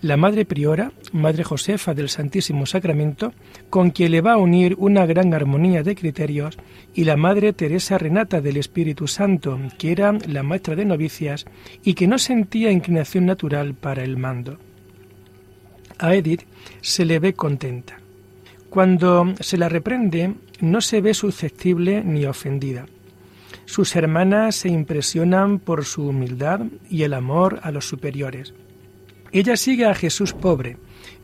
la 0.00 0.16
Madre 0.16 0.44
Priora, 0.44 0.92
Madre 1.12 1.44
Josefa 1.44 1.92
del 1.92 2.08
Santísimo 2.08 2.64
Sacramento, 2.64 3.34
con 3.68 3.90
quien 3.90 4.12
le 4.12 4.20
va 4.20 4.34
a 4.34 4.38
unir 4.38 4.74
una 4.78 5.04
gran 5.04 5.34
armonía 5.34 5.82
de 5.82 5.96
criterios, 5.96 6.56
y 6.94 7.04
la 7.04 7.16
Madre 7.16 7.52
Teresa 7.52 7.98
Renata 7.98 8.40
del 8.40 8.56
Espíritu 8.56 9.06
Santo, 9.06 9.58
que 9.76 9.92
era 9.92 10.16
la 10.26 10.42
maestra 10.42 10.76
de 10.76 10.84
novicias 10.84 11.44
y 11.82 11.94
que 11.94 12.06
no 12.06 12.18
sentía 12.18 12.70
inclinación 12.70 13.26
natural 13.26 13.74
para 13.74 14.02
el 14.04 14.16
mando. 14.16 14.58
A 15.98 16.14
Edith 16.14 16.42
se 16.80 17.04
le 17.04 17.18
ve 17.18 17.34
contenta. 17.34 17.98
Cuando 18.70 19.34
se 19.40 19.56
la 19.56 19.68
reprende, 19.68 20.34
no 20.60 20.80
se 20.80 21.00
ve 21.00 21.14
susceptible 21.14 22.04
ni 22.04 22.24
ofendida. 22.24 22.86
Sus 23.64 23.96
hermanas 23.96 24.56
se 24.56 24.68
impresionan 24.68 25.58
por 25.58 25.84
su 25.84 26.08
humildad 26.08 26.60
y 26.88 27.02
el 27.02 27.14
amor 27.14 27.60
a 27.62 27.70
los 27.70 27.88
superiores. 27.88 28.54
Ella 29.32 29.56
sigue 29.56 29.86
a 29.86 29.94
Jesús 29.94 30.32
pobre, 30.32 30.76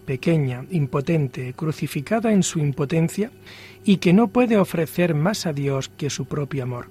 pequeña, 0.04 0.64
impotente, 0.70 1.54
crucificada 1.54 2.32
en 2.32 2.42
su 2.42 2.58
impotencia 2.58 3.30
y 3.84 3.98
que 3.98 4.12
no 4.12 4.28
puede 4.28 4.56
ofrecer 4.56 5.14
más 5.14 5.46
a 5.46 5.52
Dios 5.52 5.88
que 5.88 6.10
su 6.10 6.26
propio 6.26 6.64
amor. 6.64 6.88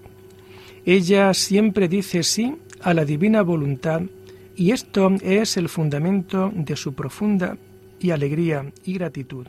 Ella 0.86 1.34
siempre 1.34 1.88
dice 1.88 2.24
sí 2.24 2.56
a 2.82 2.94
la 2.94 3.06
divina 3.06 3.42
voluntad 3.42 4.02
y 4.56 4.72
esto 4.72 5.12
es 5.22 5.58
el 5.58 5.70
fundamento 5.70 6.52
de 6.54 6.76
su 6.76 6.94
profunda 6.94 7.58
y 8.04 8.12
alegría 8.12 8.72
y 8.86 8.94
gratitud. 8.94 9.48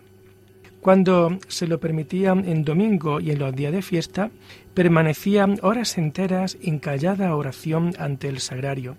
Cuando 0.81 1.39
se 1.49 1.67
lo 1.67 1.81
permitía 1.81 2.33
en 2.33 2.65
domingo 2.65 3.19
y 3.19 3.31
en 3.31 3.39
los 3.39 3.55
días 3.55 3.73
de 3.73 3.83
fiesta, 3.83 4.31
permanecía 4.75 5.49
horas 5.63 5.99
enteras 5.99 6.57
en 6.63 6.79
callada 6.79 7.35
oración 7.35 7.95
ante 7.99 8.29
el 8.29 8.39
sagrario. 8.39 8.97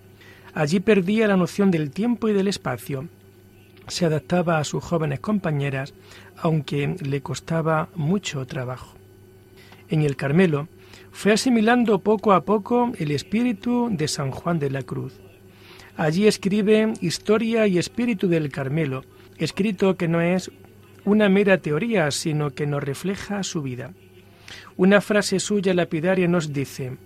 Allí 0.52 0.80
perdía 0.80 1.28
la 1.28 1.36
noción 1.36 1.70
del 1.70 1.90
tiempo 1.90 2.28
y 2.28 2.32
del 2.32 2.48
espacio. 2.48 3.08
Se 3.88 4.04
adaptaba 4.04 4.58
a 4.58 4.64
sus 4.64 4.82
jóvenes 4.82 5.20
compañeras, 5.20 5.94
aunque 6.36 6.96
le 7.00 7.20
costaba 7.20 7.88
mucho 7.94 8.46
trabajo. 8.46 8.96
En 9.88 10.02
el 10.02 10.16
Carmelo 10.16 10.68
fue 11.12 11.32
asimilando 11.32 12.00
poco 12.00 12.32
a 12.32 12.44
poco 12.44 12.92
el 12.98 13.10
espíritu 13.10 13.88
de 13.92 14.08
San 14.08 14.32
Juan 14.32 14.58
de 14.58 14.70
la 14.70 14.82
Cruz. 14.82 15.14
Allí 15.96 16.26
escribe 16.26 16.92
Historia 17.00 17.66
y 17.66 17.78
Espíritu 17.78 18.28
del 18.28 18.50
Carmelo, 18.50 19.04
escrito 19.38 19.96
que 19.96 20.08
no 20.08 20.20
es 20.20 20.50
una 21.04 21.28
mera 21.28 21.58
teoría, 21.58 22.10
sino 22.10 22.50
que 22.50 22.66
nos 22.66 22.82
refleja 22.82 23.42
su 23.42 23.62
vida. 23.62 23.92
Una 24.76 25.00
frase 25.00 25.40
suya 25.40 25.72
lapidaria 25.74 26.28
nos 26.28 26.52
dice, 26.52 26.96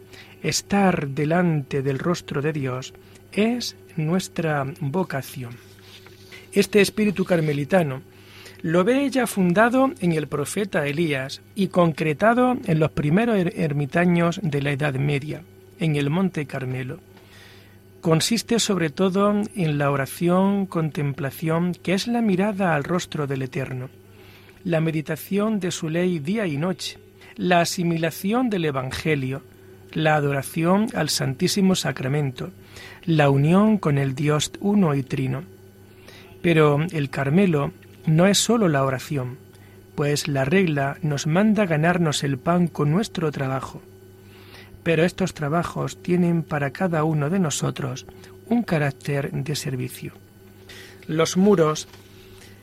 estar 0.43 1.09
delante 1.09 1.83
del 1.83 1.99
rostro 1.99 2.43
de 2.43 2.53
Dios 2.53 2.95
es 3.33 3.77
nuestra 3.97 4.67
vocación. 4.81 5.53
Este 6.53 6.81
espíritu 6.81 7.25
carmelitano 7.25 8.03
lo 8.63 8.85
ve 8.85 9.05
ella 9.05 9.27
fundado 9.27 9.93
en 10.01 10.13
el 10.13 10.27
profeta 10.27 10.87
Elías 10.87 11.41
y 11.55 11.69
concretado 11.69 12.57
en 12.67 12.79
los 12.79 12.91
primeros 12.91 13.37
er-, 13.39 13.55
ermitaños 13.57 14.41
de 14.43 14.63
la 14.63 14.73
Edad 14.73 14.95
Media, 14.95 15.43
en 15.79 15.97
el 15.97 16.11
Monte 16.11 16.47
Carmelo 16.47 17.01
consiste 18.01 18.59
sobre 18.61 18.91
todo 18.91 19.43
en 19.55 19.79
la 19.79 19.91
oración, 19.91 20.67
contemplación, 20.67 21.75
que 21.75 21.95
es 21.95 22.07
la 22.07 22.23
mirada 22.23 22.75
al 22.75 22.85
rostro 22.85 23.27
del 23.27 23.43
Eterno, 23.43 23.91
la 24.65 24.81
meditación 24.81 25.61
de 25.61 25.71
su 25.71 25.89
ley 25.89 26.19
día 26.19 26.47
y 26.47 26.57
noche, 26.57 26.99
la 27.37 27.61
asimilación 27.61 28.49
del 28.51 28.65
Evangelio, 28.65 29.43
la 29.93 30.15
adoración 30.15 30.89
al 30.95 31.09
Santísimo 31.09 31.75
Sacramento, 31.75 32.51
la 33.05 33.29
unión 33.29 33.77
con 33.77 33.99
el 33.99 34.15
Dios 34.15 34.53
uno 34.61 34.95
y 34.95 35.03
trino. 35.03 35.43
Pero 36.43 36.79
el 36.93 37.11
Carmelo 37.11 37.73
no 38.07 38.27
es 38.27 38.39
sólo 38.39 38.69
la 38.69 38.85
oración, 38.85 39.37
pues 39.95 40.27
la 40.27 40.45
regla 40.45 40.97
nos 41.03 41.27
manda 41.27 41.67
ganarnos 41.67 42.25
el 42.25 42.39
pan 42.39 42.67
con 42.67 42.91
nuestro 42.91 43.31
trabajo 43.31 43.83
pero 44.83 45.05
estos 45.05 45.35
trabajos 45.35 46.03
tienen 46.03 46.43
para 46.43 46.71
cada 46.71 47.05
uno 47.05 47.31
de 47.31 47.39
nosotros 47.39 48.07
un 48.47 48.63
carácter 48.63 49.31
de 49.33 49.55
servicio. 49.57 50.13
Los 51.07 51.37
muros 51.37 51.89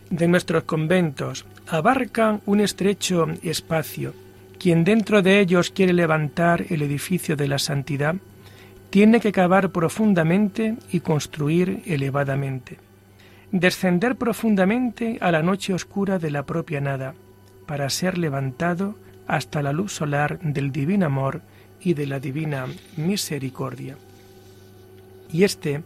de 0.10 0.27
nuestros 0.27 0.63
conventos 0.63 1.45
abarcan 1.67 2.41
un 2.45 2.62
estrecho 2.62 3.27
espacio. 3.43 4.13
Quien 4.60 4.84
dentro 4.84 5.21
de 5.21 5.39
ellos 5.39 5.69
quiere 5.69 5.93
levantar 5.93 6.65
el 6.69 6.82
edificio 6.82 7.36
de 7.36 7.47
la 7.47 7.60
santidad, 7.60 8.15
tiene 8.89 9.19
que 9.19 9.32
cavar 9.32 9.71
profundamente 9.71 10.75
y 10.91 11.01
construir 11.01 11.84
elevadamente. 11.86 12.80
Descender 13.51 14.15
profundamente 14.15 15.17
a 15.21 15.32
la 15.32 15.43
noche 15.43 15.73
oscura 15.73 16.19
de 16.19 16.32
la 16.32 16.45
propia 16.45 16.82
nada, 16.82 17.13
para 17.65 17.89
ser 17.89 18.17
levantado 18.17 18.95
hasta 19.27 19.62
la 19.62 19.73
luz 19.73 19.93
solar 19.93 20.39
del 20.39 20.71
divino 20.71 21.06
amor 21.06 21.41
y 21.81 21.93
de 21.93 22.07
la 22.07 22.19
divina 22.19 22.67
misericordia. 22.95 23.97
Y 25.31 25.43
este 25.43 25.83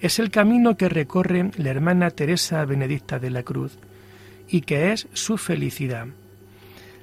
es 0.00 0.18
el 0.18 0.30
camino 0.30 0.76
que 0.76 0.88
recorre 0.88 1.50
la 1.56 1.70
hermana 1.70 2.10
Teresa 2.10 2.64
Benedicta 2.64 3.18
de 3.18 3.30
la 3.30 3.42
Cruz, 3.42 3.78
y 4.48 4.62
que 4.62 4.92
es 4.92 5.06
su 5.12 5.36
felicidad. 5.36 6.06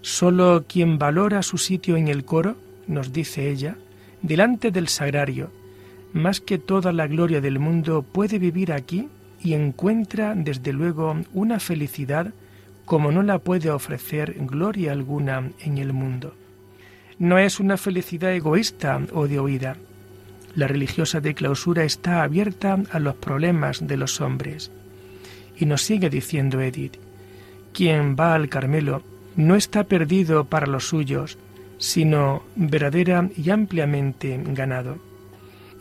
Solo 0.01 0.65
quien 0.67 0.97
valora 0.97 1.43
su 1.43 1.57
sitio 1.57 1.97
en 1.97 2.07
el 2.07 2.25
coro, 2.25 2.57
nos 2.87 3.13
dice 3.13 3.49
ella, 3.49 3.75
delante 4.21 4.71
del 4.71 4.87
sagrario, 4.87 5.51
más 6.13 6.41
que 6.41 6.57
toda 6.57 6.91
la 6.91 7.07
gloria 7.07 7.41
del 7.41 7.59
mundo 7.59 8.01
puede 8.01 8.39
vivir 8.39 8.71
aquí 8.71 9.09
y 9.43 9.53
encuentra 9.53 10.33
desde 10.35 10.73
luego 10.73 11.15
una 11.33 11.59
felicidad 11.59 12.33
como 12.85 13.11
no 13.11 13.21
la 13.21 13.39
puede 13.39 13.69
ofrecer 13.69 14.35
gloria 14.39 14.93
alguna 14.93 15.51
en 15.59 15.77
el 15.77 15.93
mundo. 15.93 16.33
No 17.19 17.39
es 17.39 17.59
una 17.59 17.77
felicidad 17.77 18.33
egoísta 18.33 18.99
o 19.13 19.27
de 19.27 19.39
oída. 19.39 19.75
La 20.55 20.67
religiosa 20.67 21.19
de 21.19 21.33
clausura 21.33 21.83
está 21.83 22.23
abierta 22.23 22.77
a 22.91 22.99
los 22.99 23.15
problemas 23.15 23.87
de 23.87 23.97
los 23.97 24.21
hombres. 24.21 24.71
Y 25.57 25.65
nos 25.65 25.81
sigue 25.81 26.09
diciendo 26.09 26.61
Edith, 26.61 26.97
quien 27.73 28.15
va 28.15 28.35
al 28.35 28.49
Carmelo 28.49 29.01
no 29.35 29.55
está 29.55 29.83
perdido 29.83 30.45
para 30.45 30.67
los 30.67 30.87
suyos, 30.87 31.37
sino 31.77 32.43
verdadera 32.55 33.29
y 33.35 33.49
ampliamente 33.49 34.39
ganado. 34.47 34.97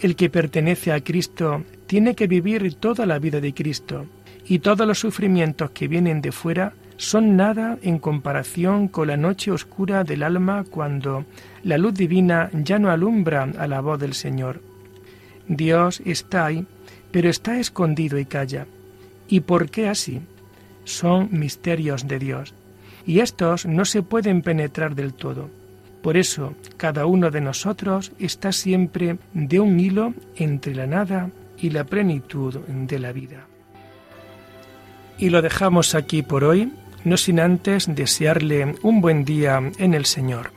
El 0.01 0.15
que 0.15 0.29
pertenece 0.29 0.93
a 0.93 1.01
Cristo 1.01 1.65
tiene 1.87 2.15
que 2.15 2.27
vivir 2.27 2.75
toda 2.75 3.07
la 3.07 3.19
vida 3.19 3.41
de 3.41 3.55
Cristo, 3.55 4.07
y 4.49 4.61
todos 4.61 4.87
los 4.87 4.99
sufrimientos 4.99 5.71
que 5.71 5.89
vienen 5.89 6.21
de 6.21 6.33
fuera 6.33 6.73
son 6.97 7.37
nada 7.37 7.79
en 7.83 7.99
comparación 7.99 8.89
con 8.89 9.09
la 9.09 9.17
noche 9.17 9.51
oscura 9.51 10.05
del 10.05 10.23
alma 10.23 10.65
cuando 10.69 11.25
la 11.63 11.79
luz 11.79 11.95
divina 11.95 12.51
ya 12.53 12.79
no 12.79 12.91
alumbra 12.91 13.49
a 13.59 13.67
la 13.67 13.81
voz 13.81 14.01
del 14.01 14.15
Señor. 14.15 14.61
Dios 15.49 16.01
está 16.05 16.47
ahí, 16.47 16.67
pero 17.11 17.29
está 17.29 17.59
escondido 17.59 18.19
y 18.19 18.25
calla. 18.25 18.67
¿Y 19.29 19.41
por 19.41 19.71
qué 19.71 19.89
así? 19.89 20.21
Son 20.85 21.29
misterios 21.33 22.07
de 22.07 22.19
Dios, 22.19 22.55
y 23.07 23.21
estos 23.21 23.67
no 23.67 23.85
se 23.85 24.03
pueden 24.03 24.43
penetrar 24.43 24.95
del 24.95 25.15
todo. 25.15 25.51
Por 26.03 26.17
eso, 26.17 26.55
cada 26.77 27.07
uno 27.07 27.31
de 27.31 27.41
nosotros 27.41 28.13
está 28.19 28.53
siempre 28.53 29.19
de 29.35 29.59
un 29.59 29.81
hilo 29.81 30.15
entre 30.37 30.75
la 30.75 30.87
nada 30.87 31.31
y 31.59 31.71
la 31.71 31.85
plenitud 31.85 32.55
de 32.69 32.99
la 32.99 33.13
vida. 33.13 33.47
Y 35.19 35.31
lo 35.31 35.43
dejamos 35.43 35.95
aquí 35.95 36.23
por 36.23 36.45
hoy, 36.45 36.71
no 37.07 37.17
sin 37.17 37.39
antes 37.39 37.87
desearle 37.87 38.75
un 38.83 39.01
buen 39.01 39.25
día 39.25 39.63
en 39.79 39.95
el 39.95 40.07
Señor. 40.07 40.51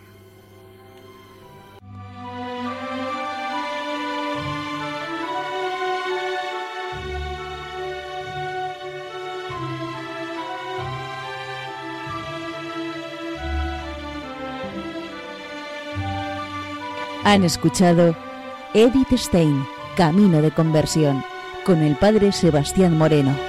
Han 17.24 17.44
escuchado 17.44 18.16
Edith 18.74 19.12
Stein, 19.16 19.64
Camino 19.96 20.42
de 20.42 20.50
Conversión, 20.50 21.24
con 21.64 21.84
el 21.84 21.96
Padre 21.96 22.32
Sebastián 22.32 22.98
Moreno. 22.98 23.49